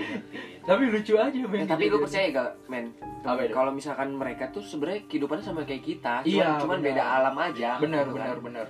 [0.62, 1.63] Tapi lucu aja, men.
[1.63, 2.91] Ya, tapi lu percaya gak, men?
[2.91, 3.56] Itu?
[3.56, 6.88] Kalau misalkan mereka tuh sebenarnya kehidupannya sama kayak kita, cuman, Iya, cuman benar.
[6.91, 7.69] beda alam aja.
[7.80, 8.19] Benar, gitu kan.
[8.19, 8.67] benar, benar.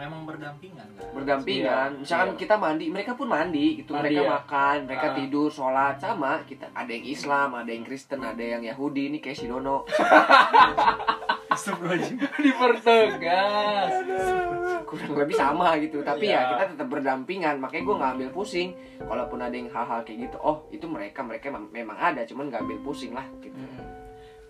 [0.00, 1.12] Memang berdampingan kan.
[1.12, 1.90] Berdampingan.
[1.92, 2.40] Iya, Misalkan iya.
[2.40, 3.92] kita mandi, mereka pun mandi gitu.
[3.92, 4.30] Mandi, mereka ya.
[4.32, 5.16] makan, mereka Ah.
[5.20, 6.72] tidur, sholat sama kita.
[6.72, 9.12] Ada yang Islam, ada yang Kristen, ada yang Yahudi.
[9.12, 9.84] Ini kayak si Dono.
[11.52, 12.16] Astagfirullahaladzim.
[12.48, 13.92] Dipertegas.
[14.90, 16.48] Kurang lebih sama gitu tapi ya Iya.
[16.50, 18.68] kita tetap berdampingan makanya gue nggak ambil pusing
[19.00, 22.60] kalaupun ada yang hal-hal kayak gitu oh itu mereka mereka mem- memang ada cuman nggak
[22.60, 23.86] ambil pusing lah gitu Mm.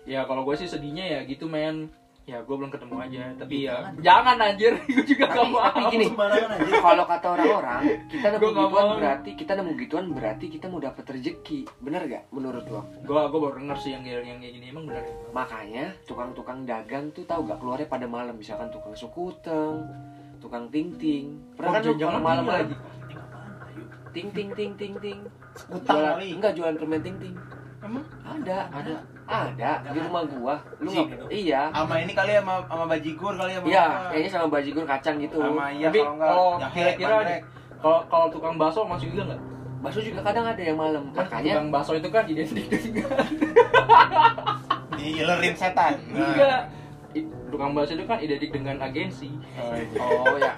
[0.03, 1.93] Ya kalau gue sih sedihnya ya gitu, men.
[2.23, 3.93] Ya gue belum ketemu aja, tapi ya Jangan.
[3.99, 5.61] jangan anjir, gue juga Tapi- gak mau.
[5.61, 6.05] tapi gini.
[6.71, 11.59] Kalau kata orang-orang kita nemu gituan berarti kita nemu gituan berarti kita mau dapat rezeki
[11.77, 15.01] bener gak menurut lo Gue gue baru denger sih yang yang kayak gini emang benar.
[15.01, 15.13] ya?
[15.31, 19.85] makanya tukang-tukang dagang tuh tahu gak keluarnya pada malam misalkan tukang sukuteng
[20.41, 22.73] tukang ting ting pernah kan kalau malam lagi.
[24.11, 25.19] ting ting ting ting ting
[25.69, 26.27] Utang jualan kali.
[26.33, 27.35] enggak jualan permen ting ting
[27.81, 28.05] Emang?
[28.23, 28.93] ada ada
[29.25, 33.51] ada di rumah gua lu nggak iya Sama ini kali ya, sama, sama bajigur kali
[33.51, 33.57] ya.
[33.57, 36.29] sama iya kayaknya sama bajigur kacang gitu Sama iya Tapi kalau enggak.
[36.29, 37.15] kalau kira-kira.
[37.81, 39.41] Kalau kalau tukang bakso masuk juga nggak?
[39.81, 43.09] bakso juga kadang ada yang malam Kan makanya tukang bakso itu kan identik dengan
[44.93, 45.93] Diilerin setan.
[46.11, 46.21] Nah.
[46.27, 46.61] enggak.
[47.61, 49.29] Tukang bakso itu kan identik dengan agensi.
[49.53, 50.01] Oh, iya.
[50.01, 50.49] oh ya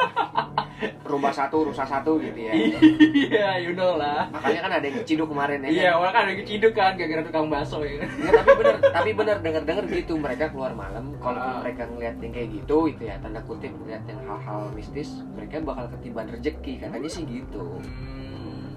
[1.04, 4.32] rumah satu rusak satu gitu ya Iya, you know lah.
[4.32, 6.00] makanya kan ada yang ciduk kemarin ya Iya, kan?
[6.00, 8.00] orang kan ada keciduk kan gara-gara tukang bakso ya.
[8.00, 11.60] Nggak, tapi bener tapi bener denger denger gitu mereka keluar malam kalau Ah.
[11.60, 15.86] mereka ngeliat yang kayak gitu itu ya tanda kutip ngeliat yang hal-hal mistis mereka bakal
[15.92, 18.72] ketiban rezeki katanya sih gitu Hmm.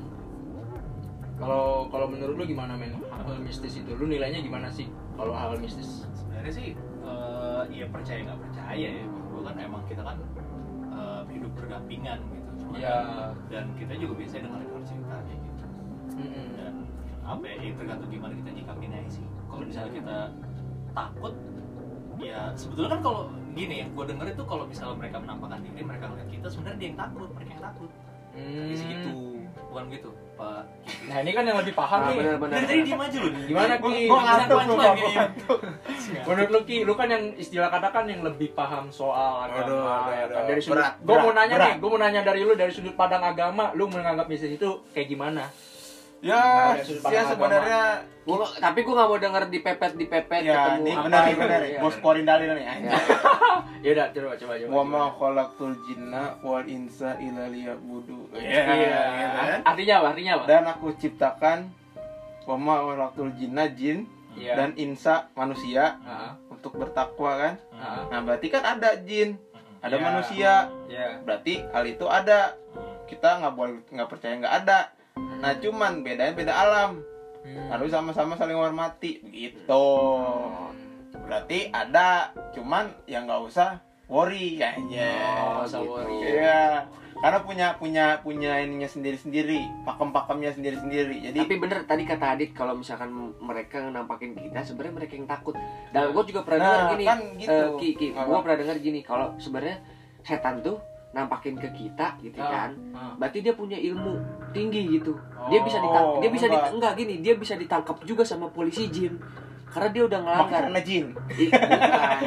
[1.36, 2.90] Kalau kalau menurut lu gimana men?
[3.06, 6.02] Hal mistis itu lu nilainya gimana sih kalau hal mistis?
[6.12, 6.66] sebenarnya sih
[7.68, 10.16] ya percaya nggak percaya ya gue kan emang kita kan
[10.88, 12.88] eh, hidup berdampingan gitu Cuma Iya.
[12.96, 15.64] kan- dan kita juga biasanya dengar dengar cerita kayak gitu
[16.16, 16.46] Mm-mm.
[16.56, 16.74] dan
[17.20, 20.16] apa ya ya tergantung gimana kita nyikapin aja sih kalau misalnya kita
[20.92, 21.34] takut
[22.16, 23.20] ya sebetulnya kan kalau
[23.52, 26.88] gini yang gue denger itu kalau misalnya mereka menampakkan diri mereka ngeliat kita sebenarnya dia
[26.88, 27.90] yang takut mereka yang takut
[28.36, 28.52] Hmm.
[28.68, 29.10] Jadi segitu
[29.76, 30.64] bukan begitu pak
[31.06, 32.16] Nah ini kan yang lebih paham Nah, nih.
[32.16, 32.54] benar-benar.
[32.56, 33.94] dari tadi diem aja lu Gimana Ki?
[34.06, 35.10] Bisa ngantuk, kayaknya.
[35.12, 35.58] ngantuk.
[36.24, 39.60] Menurut lu Ki, lu kan yang istilah katakan yang lebih paham soal agama.
[39.62, 40.34] Aduh, aduh, ya kan?
[40.34, 40.46] aduh.
[40.46, 41.66] Dari sudut, gue mau nanya berat.
[41.66, 45.06] nih, gue mau nanya dari lu dari sudut pandang agama, lu menganggap bisnis itu kayak
[45.06, 45.44] gimana?
[46.24, 47.82] Ya, Nah, ya pandang sebenarnya
[48.26, 51.38] Gua, tapi gue nggak mau denger dipepet dipepet ya ketemu ini apa benar gitu.
[51.38, 51.60] benar.
[51.62, 51.78] Iya.
[51.78, 52.64] Gue scorein dalil nih.
[52.64, 52.72] Ya.
[52.72, 52.92] anjing.
[53.84, 54.70] Ya udah, coba coba coba.
[54.72, 58.34] Wa ma khalaqtul jinna wal insa illa liya'budu.
[58.34, 58.62] Iya.
[58.66, 58.90] gitu
[59.38, 59.58] kan.
[59.62, 60.06] Artinya apa?
[60.10, 60.44] Artinya apa?
[60.44, 61.58] Dan aku ciptakan
[62.44, 64.52] wa ma khalaqtul jinna jin Iya.
[64.52, 66.32] dan insa manusia Heeh.
[66.50, 67.54] untuk bertakwa kan.
[67.72, 68.02] Heeh.
[68.10, 69.38] Nah, berarti kan ada jin,
[69.78, 70.02] ada Iya.
[70.02, 70.52] manusia.
[70.90, 71.22] Iya.
[71.22, 72.58] Berarti hal itu ada.
[73.06, 74.90] Kita nggak boleh nggak percaya nggak ada.
[75.16, 76.90] Nah, cuman bedanya beda alam.
[77.46, 77.68] Hmm.
[77.70, 79.86] Harus sama-sama saling menghormati begitu.
[81.16, 85.82] Berarti ada, cuman ya nggak usah worry ya Oh, gitu.
[85.82, 86.14] sorry.
[86.22, 86.86] Iya.
[87.16, 91.24] Karena punya punya punya ininya sendiri-sendiri, pakem-pakemnya sendiri-sendiri.
[91.24, 93.08] Jadi Tapi bener tadi kata Adit kalau misalkan
[93.40, 95.56] mereka nampakin kita sebenarnya mereka yang takut.
[95.90, 97.50] Dan gue juga pernah Nah, dengar gini, kan gitu.
[97.56, 99.80] eh, Ki, Ki, gue pernah dengar gini kalau sebenarnya
[100.20, 100.76] setan tuh
[101.10, 102.70] nampakin ke kita gitu Ah, kan.
[102.92, 103.14] ah.
[103.16, 105.16] Berarti dia punya ilmu tinggi gitu.
[105.46, 106.60] Dia bisa ditangkap, Oh, dia bisa enggak.
[106.60, 109.16] dit- enggak gini, dia bisa ditangkap juga sama polisi jin.
[109.66, 110.62] Karena dia udah ngelanggar.
[110.62, 111.06] karena jin.
[111.32, 112.18] I- bukan.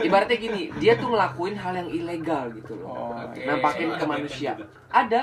[0.00, 2.88] Ibaratnya gini, dia tuh ngelakuin hal yang ilegal gitu loh.
[2.88, 3.44] Oh, Oke.
[3.44, 4.50] Nampakin ke Ada manusia.
[4.56, 4.66] juga.
[4.90, 5.20] Ada,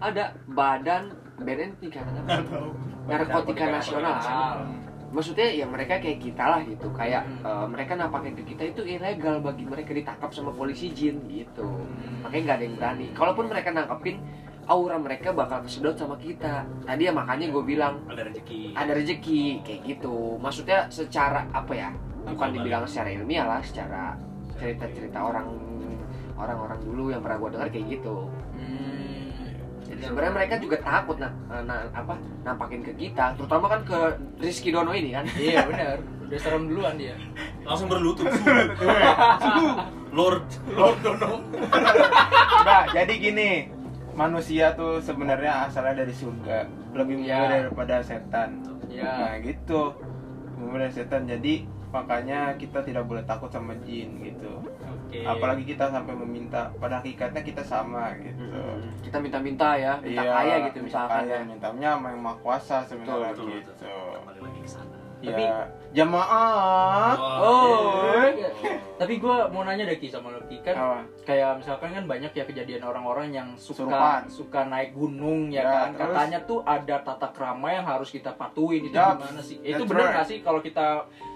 [0.00, 1.02] ada badan
[1.38, 2.36] BNN kan apa?
[3.06, 4.79] Narkotika Nasional kan.
[5.10, 7.46] Maksudnya ya mereka kayak kita lah gitu, kayak Hmm.
[7.46, 11.66] eh, mereka nampakin ke kita itu ilegal bagi mereka ditangkap sama polisi jin gitu.
[11.66, 12.22] Hmm.
[12.22, 13.06] Makanya nggak ada yang berani.
[13.12, 14.16] Kalaupun mereka nangkepin,
[14.70, 16.62] aura mereka bakal kesedot sama kita.
[16.86, 20.38] Tadi ya makanya gue bilang ada rezeki ada rezeki kayak gitu.
[20.38, 21.90] Maksudnya secara apa ya?
[22.30, 24.14] Bukan dibilang secara ilmiah lah, secara
[24.62, 25.50] cerita-cerita orang
[26.38, 28.16] orang-orang dulu yang pernah gue dengar kayak gitu.
[30.00, 31.28] Sebenarnya mereka juga takut nah,
[31.62, 33.98] nah apa nampakin ke kita, terutama kan ke
[34.38, 35.24] Rizky Dono ini kan.
[35.34, 35.96] Iya benar.
[36.24, 37.14] Udah serem duluan dia.
[37.60, 38.26] langsung berlutut.
[40.10, 40.42] Lord
[40.74, 41.38] Lord Dono
[42.60, 43.50] Mbak, jadi gini,
[44.12, 47.40] manusia tuh sebenarnya asalnya dari surga, lebih mulia Ya.
[47.62, 48.58] daripada setan.
[48.90, 49.06] Ya.
[49.06, 49.94] Nah, gitu.
[50.58, 51.24] Mulia dari setan.
[51.24, 54.50] Jadi makanya kita tidak boleh takut sama jin gitu.
[55.10, 55.26] Oke.
[55.26, 58.46] Apalagi kita sampai meminta pada hakikatnya kita sama gitu.
[59.02, 61.42] Kita minta-minta ya, minta Iya, kaya gitu minta misalkan kaya, ya.
[61.42, 63.70] mintanya sama yang maha kuasa sebenarnya betul gitu.
[63.74, 65.52] betul kembali lagi ke sana Ya, Tapi-
[65.92, 67.12] jamaah.
[67.12, 68.40] Oh, Eh.
[68.40, 68.48] iya.
[68.96, 70.96] tapi gue mau nanya deh Ki sama lo Ki kan Apa?
[71.24, 74.20] kayak misalkan kan banyak ya kejadian orang-orang yang suka Surupan.
[74.28, 76.04] suka naik gunung ya, Ya, kan terus?
[76.08, 79.84] katanya tuh ada tata krama yang harus kita patuhin itu Ya, gimana sih itu that's
[79.86, 80.14] benar right.
[80.14, 80.86] nggak sih kalau kita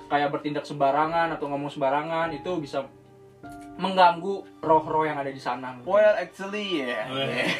[0.06, 2.88] kayak bertindak sembarangan atau ngomong sembarangan itu bisa
[3.74, 7.10] mengganggu roh-roh yang ada di sana Well, actually ya.
[7.10, 7.50] Weh.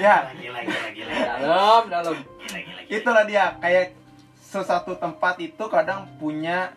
[0.00, 2.14] ya, gila gila gila dalam dalam.
[2.16, 2.92] Gila gila gila.
[2.92, 3.92] itulah dia kayak
[4.40, 6.72] sesuatu tempat itu kadang punya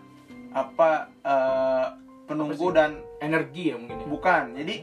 [0.51, 1.85] apa eh,
[2.27, 4.07] penunggu Apa dan energi ya mungkin ya.
[4.09, 4.75] bukan jadi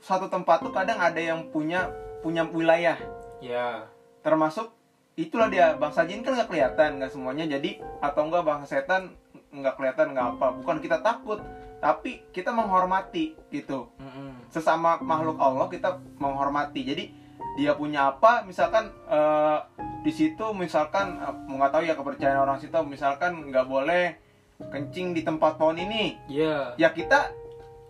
[0.00, 1.92] suatu tempat tuh kadang ada yang punya
[2.24, 2.96] punya wilayah.
[3.40, 3.88] Ya.
[4.24, 4.72] Termasuk
[5.16, 7.44] itulah dia bangsa jin kan nggak kelihatan nggak semuanya.
[7.46, 9.14] Jadi atau enggak bangsa setan
[9.52, 10.46] nggak kelihatan nggak apa.
[10.60, 11.40] Bukan kita takut
[11.80, 13.88] tapi kita menghormati gitu.
[13.96, 14.52] Mm-mm.
[14.52, 16.82] sesama makhluk Allah kita menghormati.
[16.82, 17.04] Jadi
[17.56, 19.58] dia punya apa misalkan eh,
[20.00, 24.14] di situ misalkan eh, mau nggak tahu ya kepercayaan orang situ misalkan nggak boleh
[24.60, 26.20] kencing di tempat pohon ini.
[26.28, 27.32] Ya ya kita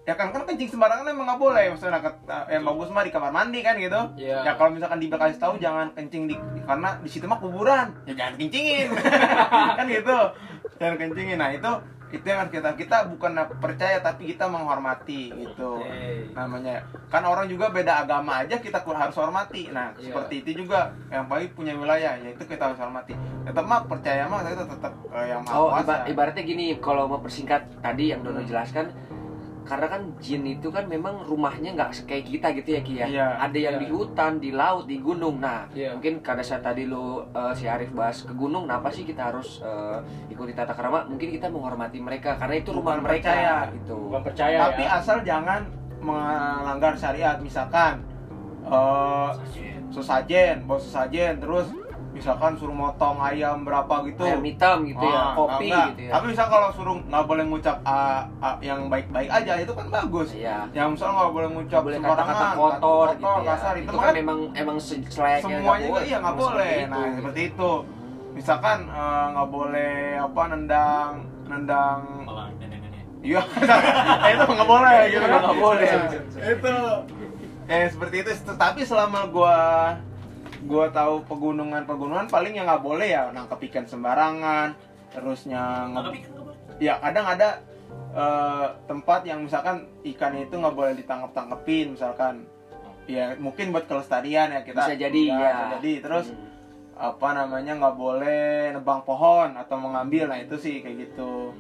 [0.01, 1.65] ya kan kan kencing sembarangan emang nggak boleh.
[1.75, 4.01] Maksudnya ket- yang bagus mah di kamar mandi kan gitu.
[4.17, 7.91] Ya ya kalau misalkan dikasih tahu jangan kencing di karena di situ mah kuburan.
[8.07, 8.89] Ya jangan kencingin.
[9.79, 10.19] Kan gitu.
[10.79, 11.37] Jangan kencingin.
[11.37, 11.73] Nah itu
[12.11, 16.31] itu yang harus kita kita bukan percaya tapi kita menghormati gitu Oke.
[16.33, 20.11] namanya kan orang juga beda agama aja kita harus hormati nah Iya.
[20.11, 24.43] seperti itu juga yang baik punya wilayah yaitu kita harus hormati tetap mah percaya mah
[24.43, 28.21] kita tetap eh, yang maha Oh, kuasa iba- ibaratnya gini, kalau mau persingkat tadi yang
[28.21, 28.47] Dono Hmm.
[28.47, 28.91] jelaskan,
[29.71, 33.07] karena kan jin itu kan memang rumahnya nggak kayak kita gitu ya Ki ya.
[33.07, 33.83] Iya, Ada yang iya.
[33.83, 35.39] di hutan, di laut, di gunung.
[35.39, 35.95] Nah, Iya.
[35.95, 39.63] mungkin karena saat tadi lu eh, si Arif bahas ke gunung, kenapa sih kita harus
[39.63, 41.07] eh, ikuti tata krama?
[41.07, 43.57] Mungkin kita menghormati mereka karena itu rumah Bukan mereka percaya.
[43.73, 43.97] gitu.
[44.11, 45.61] bukan percaya tapi ya asal jangan
[46.01, 48.03] melanggar syariat misalkan
[48.61, 49.83] eh Sajen.
[49.91, 51.67] sesajen bawa sesajen terus
[52.11, 55.87] misalkan suruh motong ayam berapa gitu Ayam hitam gitu ya, Ah, kopi enggak.
[55.89, 56.13] gitu ya.
[56.13, 60.29] tapi misal kalau suruh nggak boleh ngucap ah, ah, yang baik-baik aja itu kan bagus
[60.33, 60.59] Iya.
[60.73, 63.49] yang misal nggak boleh ngucap boleh kata-kata kotor, gitu ya.
[63.49, 66.03] kasar itu, itu mah kan memang emang se- selayaknya semuanya boleh.
[66.03, 67.15] iya nggak boleh seperti nah itu.
[67.17, 67.71] seperti itu
[68.31, 71.11] misalkan eh, nggak boleh apa nendang
[71.47, 72.01] nendang
[73.21, 73.37] Iya,
[74.33, 75.41] itu nggak boleh gitu kan?
[75.45, 75.93] Nggak boleh.
[76.41, 76.75] itu,
[77.69, 78.31] eh seperti itu.
[78.51, 79.61] Tapi selama gua
[80.63, 84.77] gua tahu pegunungan pegunungan paling yang nggak boleh ya nangkep ikan sembarangan
[85.11, 86.57] terusnya Nggak ikan nggak boleh.
[86.79, 87.49] ya kadang ada
[88.11, 92.45] eh, tempat yang misalkan ikan itu nggak boleh ditangkap tangkepin misalkan
[93.07, 94.87] ya mungkin buat kelestarian ya kita.
[94.87, 95.35] Bisa jadi, ya.
[95.35, 95.93] bisa jadi.
[95.99, 96.47] Terus Hmm.
[97.01, 100.29] apa namanya nggak boleh nebang pohon atau mengambil.
[100.29, 101.51] Nah itu sih kayak gitu.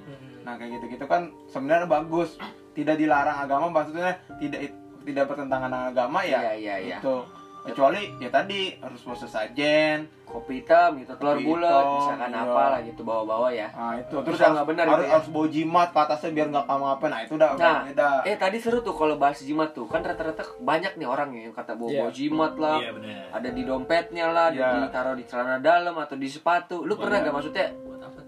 [0.44, 2.36] Nah kayak gitu gitu kan sebenarnya bagus.
[2.70, 4.70] Tidak dilarang agama maksudnya tidak
[5.02, 6.38] tidak bertentangan dengan agama ya.
[6.38, 6.96] Iya, iya, iya.
[7.00, 7.14] itu
[7.62, 10.08] kecuali ya tadi harus puasa sajen.
[10.24, 12.46] Kopi hitam gitu telur bulat misalkan iya.
[12.46, 13.66] apa lah gitu bawa-bawa ya.
[13.74, 14.14] Nah itu.
[14.22, 15.10] Terus harus, nggak benar harus, itu ya?
[15.18, 18.10] harus bawa jimat ke atasnya biar nggak kamu apa nah itu udah udah Nah, beda.
[18.22, 19.90] eh tadi seru tuh kalau bahas jimat tuh.
[19.90, 22.14] Kan rata-rata banyak nih orang yang kata bawa bawa Iya.
[22.14, 22.78] jimat lah.
[22.78, 23.22] Iya benar.
[23.34, 24.86] ada di dompetnya lah Iya.
[24.86, 26.86] ditaruh di celana dalam atau di sepatu.
[26.86, 27.26] Lu pernah Iya.
[27.26, 27.66] gak maksudnya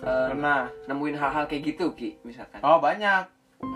[0.03, 0.67] eh, pernah.
[0.91, 2.59] nemuin hal-hal kayak gitu ki misalkan?
[2.61, 3.23] Oh banyak.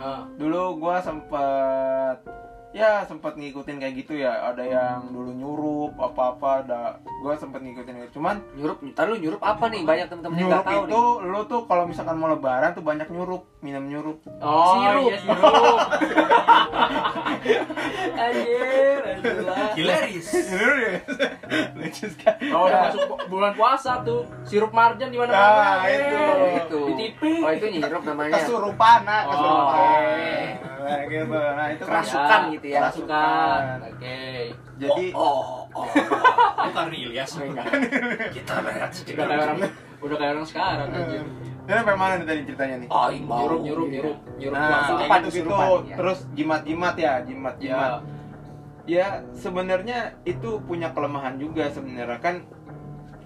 [0.02, 2.18] Ah, dulu gua sempet
[2.68, 6.80] ya sempet ngikutin kayak gitu ya ada yang dulu nyurup apa apa ada
[7.18, 10.56] gua sempet ngikutin itu cuman nyurup ntar lu nyurup apa nih banyak temen-temen yang nyurup
[10.56, 14.76] gak tahu itu lu tuh kalau misalkan mau lebaran tuh banyak nyurup minum nyurup Oh,
[14.76, 15.08] Sirup.
[15.08, 15.40] iya sirup.
[15.40, 15.76] nih
[18.16, 20.26] anjir lah Hilaris.
[21.74, 25.88] lucu sekali Kalau udah masuk bulan puasa tuh, sirup marjan di Ah, mana-mana.
[25.88, 26.16] itu.
[26.16, 27.20] oh itu Di TV.
[27.40, 29.95] oh itu nyirup namanya kesurupan nah Oh, kesurupan oke.
[31.08, 32.78] Gitu nah itu kan Kerasukan gitu ya.
[32.80, 33.60] Kerasukan.
[33.86, 34.18] Oke.
[34.76, 35.86] jadi oh oh
[36.58, 37.30] Bukan Ilyas.
[38.32, 39.58] Kita lihat Udah kayak orang
[39.96, 41.18] udah kayak orang sekarang aja.
[41.66, 45.38] ini sampai mana nih tadi ceritanya nih oh Nyurup, nyurup, nyurup, nyurup Nah, kayak gitu
[45.42, 45.56] gitu.
[45.84, 45.96] ya.
[45.96, 47.90] Terus jimat-jimat ya, jimat-jimat.
[47.90, 48.04] Ya.
[48.86, 52.46] Ya, sebenarnya itu punya kelemahan juga sebenarnya kan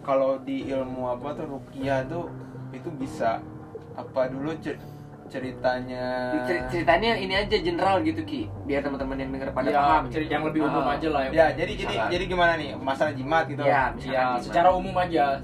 [0.00, 2.32] kalau di ilmu apa tuh rukiah tuh
[2.72, 3.44] itu bisa
[3.92, 4.80] apa dulu cer-
[5.30, 6.04] ceritanya
[6.44, 10.30] Cer- ceritanya ini aja general gitu ki biar teman-teman yang denger pada Ya, paham cerita
[10.32, 10.94] yang lebih umum Ah.
[10.94, 12.10] aja lah ya jadi jadi Misalkan.
[12.10, 15.38] jadi gimana nih masalah jimat gitu ya Ya, secara umum aja.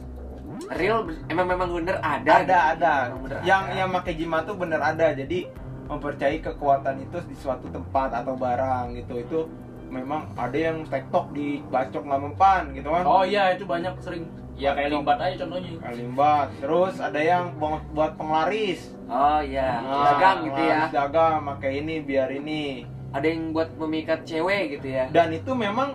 [0.68, 2.80] real emang memang bener ada ada gitu.
[2.80, 3.76] ada bener yang ada.
[3.76, 5.38] yang pakai jimat tuh bener ada jadi
[5.86, 9.38] mempercayai kekuatan itu di suatu tempat atau barang gitu itu
[9.86, 14.26] memang ada yang tektok di bacok nggak mempan gitu kan Oh iya, itu banyak sering.
[14.56, 15.70] Ya kayak limbat aja contohnya.
[15.78, 16.48] Kalimbat.
[16.58, 17.44] Terus ada yang
[17.92, 18.96] buat penglaris.
[19.06, 22.82] oh iya Nah, dagang gitu ya Dagang, pakai ini biar ini.
[23.12, 25.94] ada yang buat memikat cewek gitu ya Dan itu memang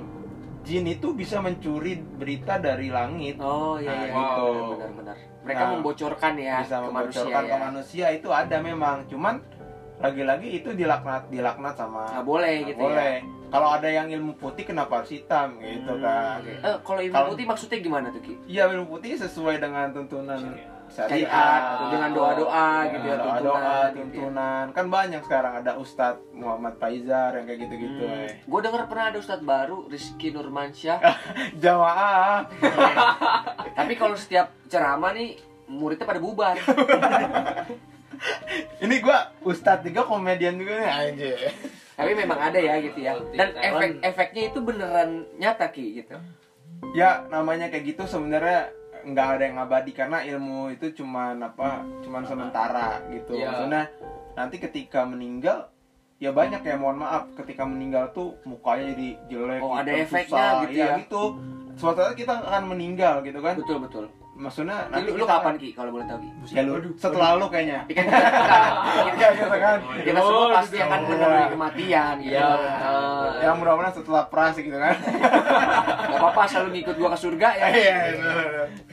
[0.61, 3.35] jin itu bisa mencuri berita dari langit.
[3.37, 4.47] oh iya Nah, iya gitu.
[4.71, 8.97] benar-benar mereka Nah, membocorkan ya bisa ke manusia membocorkan ya ke manusia itu ada memang.
[9.05, 9.35] Cuman
[9.97, 13.13] lagi-lagi itu dilaknat dilaknat sama nggak boleh nggak gitu boleh.
[13.17, 15.59] ya Kalau ada yang ilmu putih kenapa harus hitam?
[15.59, 16.39] Gitu Hmm, kan.
[16.39, 18.33] eh kalau ilmu Kalau- putih maksudnya gimana tuh ki?
[18.47, 20.39] Iya ilmu putih sesuai dengan tuntunan
[20.87, 21.27] syariat.
[21.27, 23.91] Syariat dengan doa-doa gitu ya doa doa tuntunan gitu ya.
[23.93, 24.65] tuntunan.
[24.71, 28.39] Kan banyak sekarang ada Ustadz Muhammad Faizar yang kayak gitu gitu eh.
[28.41, 30.99] Gue denger pernah ada ustadz baru Rizky Nurmansyah.
[31.63, 32.47] Jamaah.
[33.77, 35.35] Tapi kalau setiap ceramah nih
[35.67, 36.55] muridnya pada bubar.
[38.79, 41.37] Ini gua Ustadz juga komedian juga nih anjir
[42.01, 46.15] tapi memang ada ya gitu ya dan efek efeknya itu beneran nyata ki gitu
[46.91, 52.21] ya namanya kayak gitu sebenarnya nggak ada yang abadi karena ilmu itu cuman apa cuman
[52.23, 53.47] sementara gitu Iya.
[53.47, 53.83] maksudnya
[54.31, 55.69] nanti ketika meninggal
[56.17, 60.29] ya banyak ya mohon maaf ketika meninggal tuh mukanya jadi jelek Oh, ada hitam, efeknya
[60.29, 60.61] susah.
[60.61, 60.97] gitu Iya, ya.
[60.99, 61.23] gitu
[61.73, 64.05] suatu saat kita akan meninggal gitu kan betul betul
[64.41, 67.85] maksudnya Lu, lu kita kapan ki kalau boleh tahu ki ya lu setelah lu kayaknya
[67.85, 68.01] kan kita,
[69.05, 72.33] kita, Iya, gitu kan kita semua pasti akan menemui kematian gitu.
[72.33, 72.49] Iya.
[72.57, 74.95] Eh, yang mudah-mudahan setelah pras gitu kan
[76.11, 77.67] Gak apa-apa selalu ngikut gua ke surga ya.
[77.71, 77.97] iya.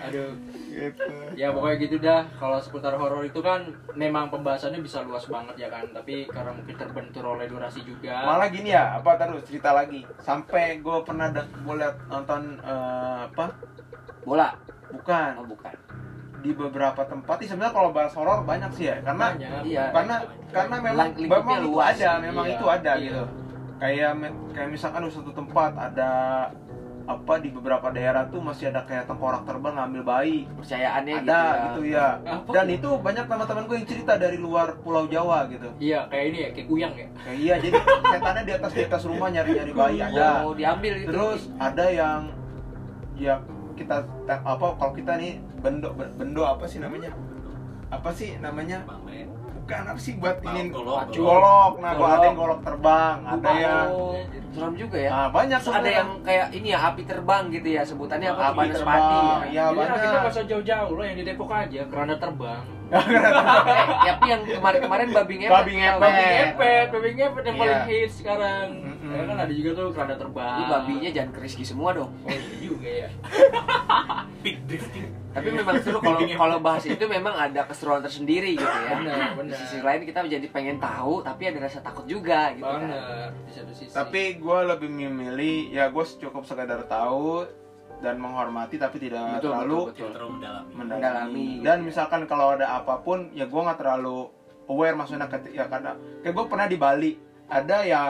[0.04, 0.30] Aduh.
[0.68, 2.22] gitu Ya pokoknya gitu dah.
[2.38, 3.66] Kalau seputar horor itu kan
[3.98, 5.82] memang pembahasannya bisa luas banget ya kan.
[5.90, 8.22] Tapi karena mungkin terbentur oleh durasi juga.
[8.22, 13.44] malah gini ya apa terus cerita lagi sampai gue pernah liat nonton eh, apa
[14.28, 14.50] Bola.
[14.90, 15.74] Bukan Oh, bukan.
[16.38, 19.62] di beberapa tempat sih sebenarnya kalau bahas horor banyak sih ya karena Banyak.
[19.64, 19.84] Iya.
[19.90, 20.16] karena
[20.48, 21.86] karena memang memang itu luas.
[21.92, 23.04] ada memang Iya, itu ada iya.
[23.04, 23.22] gitu
[23.76, 24.10] kayak
[24.52, 26.10] kayak misalkan di suatu tempat ada
[27.08, 31.40] apa di beberapa daerah tuh masih ada kayak tengkorak terbang ngambil bayi Percayaannya ada gitu
[31.40, 31.64] ya.
[31.64, 32.50] gitu ya Apa?
[32.52, 36.38] dan itu banyak teman-teman gue yang cerita dari luar Pulau Jawa gitu Iya, kayak ini
[36.38, 37.08] ya, kayak kuyang ya.
[37.18, 41.08] kayak iya jadi setannya di atas di atas rumah nyari-nyari bayi ada Oh, diambil itu.
[41.08, 42.20] terus ada yang
[43.16, 43.40] ya
[43.78, 47.14] kita apa kalau kita nih bendo bendo apa sih namanya
[47.88, 48.82] apa sih namanya
[49.62, 52.16] bukan apa sih buat ini Golok, nah Golok.
[52.18, 53.88] ada yang golok terbang ada yang
[54.48, 55.10] seram juga ya.
[55.12, 58.42] nah, banyak Terus ada yang kayak ini ya api terbang gitu ya sebutannya apa?
[58.48, 59.48] Api Api terbang, ya.
[59.52, 59.64] iya.
[59.68, 60.18] Jadi lah, kita banyak.
[60.18, 62.64] nggak usah jauh-jauh loh yang di Depok aja, keranda terbang.
[62.96, 65.52] eh, tapi yang kemarin-kemarin babi ngepet.
[65.52, 66.00] Babi ngepet.
[66.00, 67.92] Babi ngepet, babi ngepet yang paling Iya.
[67.92, 68.68] hits sekarang.
[69.08, 69.16] Mm-mm.
[69.16, 70.56] Ya kan ada juga tuh keranda terbang.
[70.60, 72.12] Lu babinya jangan ke Rizky semua dong.
[72.12, 73.08] Oh iya juga ya.
[74.44, 75.08] Peak drifting.
[75.28, 78.92] Tapi memang seru kalau kalau bahas itu memang ada keseruan tersendiri gitu ya.
[78.98, 79.56] Benar, Di benar.
[79.56, 82.84] sisi lain kita jadi pengen tahu tapi ada rasa takut juga gitu kan.
[82.84, 83.92] Benar di satu sisi.
[83.94, 87.46] tapi gue lebih memilih ya gue cukup sekadar tahu
[87.98, 90.08] dan menghormati tapi tidak Betul, terlalu betul, betul.
[90.14, 90.70] Terlalu mendalami.
[90.70, 90.98] mendalami.
[91.02, 91.86] Mendalami, dan gitu ya.
[91.86, 94.18] misalkan kalau ada apa pun ya gue nggak terlalu
[94.70, 95.90] aware maksudnya ketika ya karena
[96.22, 97.10] kayak gue pernah di Bali
[97.48, 98.02] ada ya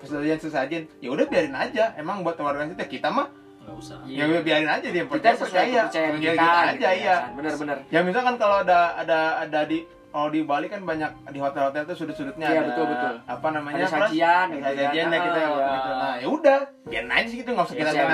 [0.00, 3.28] sesajen sesajen ya udah biarin aja emang buat warga kita kita mah
[3.60, 3.96] Nggak usah.
[4.02, 4.24] Iya.
[4.24, 6.92] ya biarin aja dia Kita percaya sesuai percaya kepercayaan Ya, kita, gitu gitu aja ya
[6.94, 7.30] iya kan.
[7.34, 7.76] Bener-bener.
[7.86, 11.92] ya misalkan kalau ada ada ada di kalau di Bali kan banyak di hotel-hotel tuh
[11.94, 13.14] sudut-sudutnya Iya, ada betul, betul.
[13.28, 14.72] apa namanya Ada sajian Ada gitu kan.
[14.80, 15.76] sajian ya kita Ah, waktu iya.
[15.76, 15.90] itu.
[15.92, 18.08] nah ya udah biarin aja sih gitu nggak usah Ya, kita gitu ya,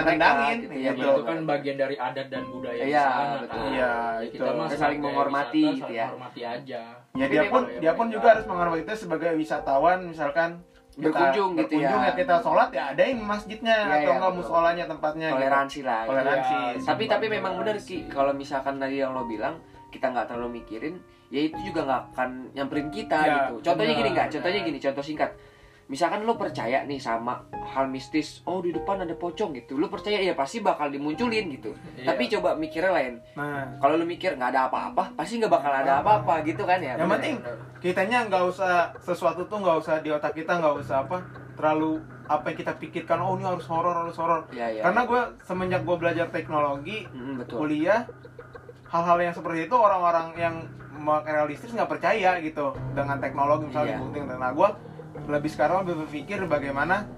[0.75, 3.47] Ya, gitu itu kan bagian dari adat dan budaya Iya, sana, betul.
[3.47, 3.59] kan.
[3.63, 4.35] Iya, Ya, itu.
[4.35, 6.05] kita mah Kita saling menghormati wisata, gitu ya.
[6.05, 6.83] menghormati aja.
[7.15, 10.51] Ya dia pun dia pun juga harus menghormati kita sebagai wisatawan misalkan
[10.95, 12.13] kita Berkunjung gitu berkunjung ya.
[12.15, 15.37] kita sholat ya adain masjidnya Iya, atau iya, enggak musolanya tempatnya gitu.
[15.43, 16.01] Toleransi lah.
[16.01, 16.11] gitu.
[16.15, 16.55] Toleransi.
[16.55, 16.79] Iya.
[16.87, 19.59] Tapi tapi memang benar Ki kalau misalkan tadi yang lo bilang
[19.91, 20.95] kita nggak terlalu mikirin,
[21.31, 23.55] ya itu juga nggak akan nyamperin kita Ya, gitu.
[23.63, 24.27] Contohnya benar, gini nggak?
[24.31, 25.31] Contohnya gini, contoh singkat.
[25.85, 30.17] Misalkan lo percaya nih sama hal mistis, oh di depan ada pocong gitu, lo percaya
[30.17, 31.77] ya pasti bakal dimunculin gitu.
[31.95, 32.09] Iya.
[32.09, 33.15] Tapi coba mikirnya lain.
[33.35, 36.97] Nah, Kalau lo mikir nggak ada apa-apa, pasti nggak bakal ada apa-apa gitu kan ya.
[36.97, 37.53] yang penting ya?
[37.79, 41.21] kitanya nggak usah sesuatu tuh nggak usah di otak kita nggak usah apa
[41.53, 44.83] terlalu apa yang kita pikirkan oh ini harus horor harus horor Iya, iya.
[44.83, 47.61] karena gue semenjak gue belajar teknologi Mm, betul.
[47.61, 48.09] kuliah
[48.87, 50.55] hal-hal yang seperti itu orang-orang yang
[51.23, 53.99] realistis nggak percaya gitu dengan teknologi misalnya Iya.
[54.01, 54.69] dibuktiin nah gue
[55.27, 57.09] lebih sekarang lebih berpikir bagaimana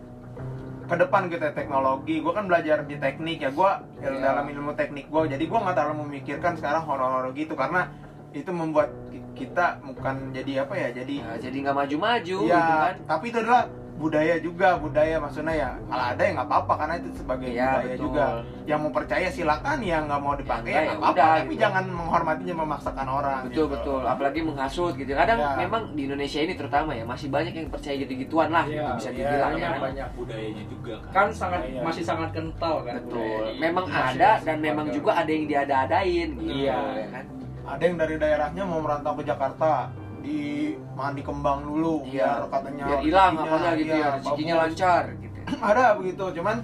[0.83, 4.23] ke depan gitu ya teknologi gue kan belajar di teknik ya gue Iya.
[4.23, 7.91] dalam ilmu teknik gue jadi gue nggak terlalu memikirkan sekarang horor-horor gitu karena
[8.31, 12.75] itu membuat ki- kita bukan jadi apa ya jadi Nah, jadi nggak maju-maju ya gitu
[12.77, 12.95] kan.
[13.05, 13.63] tapi itu adalah
[13.97, 17.89] budaya juga budaya maksudnya ya kalau ada ya nggak apa-apa karena itu sebagai Iya, budaya
[17.89, 18.03] betul.
[18.03, 18.25] juga
[18.65, 21.49] yang mau percaya silakan yang nggak mau dipakai Ya, ya enggak, nggak ya apa-apa tapi
[21.49, 21.63] gitu.
[21.63, 23.73] jangan menghormatinya memaksakan orang betul gitu.
[23.73, 25.51] betul apalagi menghasut gitu kadang Ya.
[25.59, 29.09] memang di Indonesia ini terutama ya masih banyak yang percaya gitu-gituan lah Iya, gitu, bisa
[29.09, 29.81] iya, dibilang banyak, ya kan?
[29.83, 30.09] banyak.
[30.15, 31.11] budayanya juga kan.
[31.11, 31.81] Kan sangat Iya.
[31.81, 32.95] masih sangat kental kan.
[32.99, 36.77] betul budaya memang masing-masing ada dan memang juga ada yang diada-adain gitu Iya.
[36.95, 37.25] ya kan
[37.67, 39.89] ada yang dari daerahnya mau merantau ke Jakarta
[40.27, 42.11] di mandi kembang dulu Iya.
[42.11, 45.39] biar katanya biar hilang apanya gitu iya, ya rezekinya lancar gitu
[45.71, 46.57] ada begitu cuman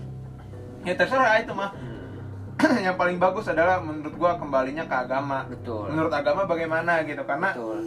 [0.82, 1.70] ya terserah itu mah.
[2.86, 5.46] Yang paling bagus adalah menurut gua kembalinya ke agama.
[5.48, 5.90] Betul.
[5.90, 7.78] Menurut agama bagaimana gitu karena betul.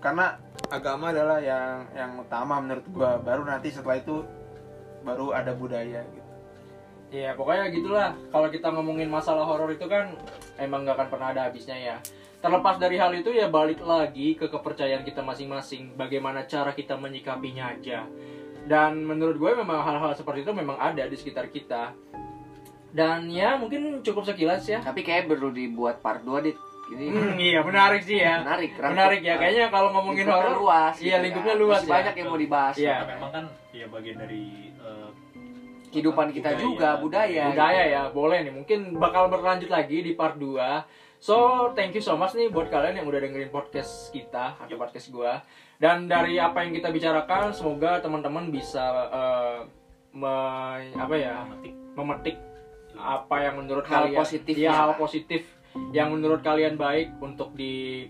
[0.00, 0.26] karena
[0.68, 3.20] agama adalah yang yang utama menurut gua.
[3.20, 4.24] Baru nanti setelah itu
[5.04, 6.30] baru ada budaya gitu.
[7.12, 8.08] Iya pokoknya gitulah.
[8.32, 10.12] Kalau kita ngomongin masalah horor itu kan
[10.56, 11.96] emang nggak akan pernah ada habisnya ya.
[12.44, 15.96] Terlepas dari hal itu ya balik lagi ke kepercayaan kita masing-masing.
[15.96, 18.04] Bagaimana cara kita menyikapinya aja.
[18.62, 21.96] Dan menurut gue memang hal-hal seperti itu memang ada di sekitar kita.
[22.90, 24.78] Dan ya mungkin cukup sekilas ya.
[24.78, 26.54] tapi kayak perlu dibuat part 2 dit
[26.86, 28.44] ini Hmm, iya menarik sih ya.
[28.44, 28.92] menarik rangkup.
[28.92, 29.34] Menarik ya.
[29.34, 31.62] Kayaknya kalau ngomongin horor luas Iya gitu lingkupnya kan.
[31.64, 31.94] luas Masih ya.
[31.96, 32.92] banyak yang mau dibahas Iya.
[32.94, 35.08] Karena memang kan ya bagian dari eh,
[35.88, 37.94] kehidupan kita Budaya, juga budaya budaya gitu.
[37.94, 40.52] ya boleh nih mungkin bakal berlanjut lagi di part 2
[41.24, 41.36] so
[41.72, 45.40] thank you so much nih buat kalian yang udah dengerin podcast kita atau podcast gua.
[45.80, 49.58] Dan dari apa yang kita bicarakan semoga teman-teman bisa eh,
[50.12, 51.48] me- apa ya?
[51.48, 51.72] Memetik.
[51.96, 52.36] Memetik
[52.94, 54.72] apa yang menurut Hal kalian positif ya, ya.
[54.76, 55.42] hal positif
[55.90, 58.06] yang menurut kalian baik untuk di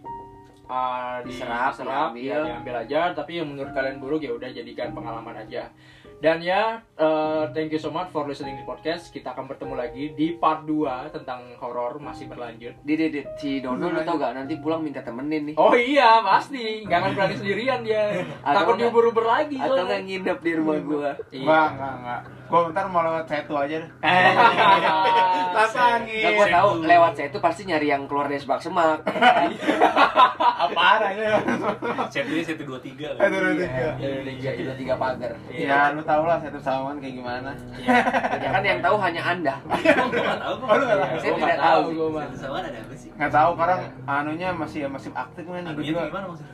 [0.68, 2.28] uh, di- Diserap, diserap, diambil.
[2.28, 3.00] ya diambil aja.
[3.14, 5.70] Tapi yang menurut kalian buruk ya udah jadikan pengalaman aja
[6.22, 9.10] dan ya uh, thank you so much for listening di podcast.
[9.10, 12.74] Kita akan bertemu lagi di part 2 tentang horor masih berlanjut.
[12.86, 14.34] Dit, dit, dit, si Dono lu tau gak?
[14.36, 15.56] Nanti pulang minta temenin nih.
[15.58, 16.84] Oh iya pasti.
[16.86, 18.24] Nggak akan berani sendirian dia.
[18.44, 21.10] Atau takut diuber-uber lagi atau nggak nginep di rumah gua.
[21.32, 21.42] Iya.
[21.44, 23.90] enggak enggak enggak gua bentar mau lewat setu aja deh
[25.54, 26.22] Pasangin.
[26.22, 28.98] Nah, gua tahu lewat saya itu pasti nyari yang keluar dari semak semak.
[30.64, 31.38] apaan aja
[32.08, 33.88] set ini set dua tiga Satu, dua, tiga.
[34.24, 35.32] Tiga, tiga, tiga pagar.
[35.48, 37.52] ya lu tau lah setu sawan kayak gimana
[38.34, 39.54] Ya kan yang tahu hanya anda.
[40.64, 41.16] Oh, lu nggak tahu?
[41.18, 41.82] Saya Gua tidak tahu.
[41.92, 42.24] gua mah.
[42.26, 46.04] Set sama ada apa sih nggak tahu sekarang anunya masih masih aktif kan Anunya gue
[46.10, 46.52] gimana maksudnya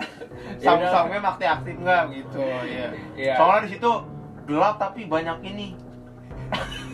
[0.60, 0.90] Ya Sam udah.
[0.92, 3.34] samnya aktif aktif nggak gitu ya Iya.
[3.34, 3.90] soalnya di situ
[4.50, 5.68] gelap tapi banyak ini.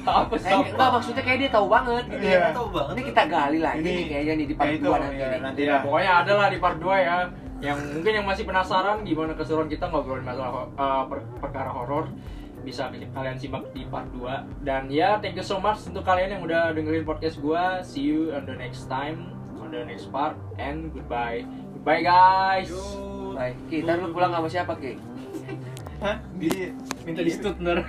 [0.07, 0.47] Apa sih?
[0.47, 2.05] Kayak enggak maksudnya kayak dia tahu banget.
[2.07, 2.25] Gitu.
[2.29, 2.39] Iya.
[2.39, 2.93] Nggak tahu banget.
[2.93, 5.29] Ini kita gali lagi Ini- nih kayaknya nih di ya part itu dua nanti ya,
[5.41, 5.81] nanti lah.
[5.83, 7.17] Pokoknya ada lah di part 2 ya.
[7.57, 12.13] Yang mungkin yang masih penasaran gimana keseruan kita ngobrolin masalah uh, per- perkara horor
[12.61, 16.43] bisa kalian simak di part 2 dan ya thank you so much untuk kalian yang
[16.45, 17.81] udah dengerin podcast gua.
[17.81, 21.49] See you on the next time on the next part and goodbye.
[21.73, 22.69] Goodbye guys.
[23.33, 24.97] Baik, kita lu pulang sama siapa, Ki?
[26.01, 26.17] Hah?
[26.37, 26.73] di
[27.07, 27.87] Mentally stout na rin.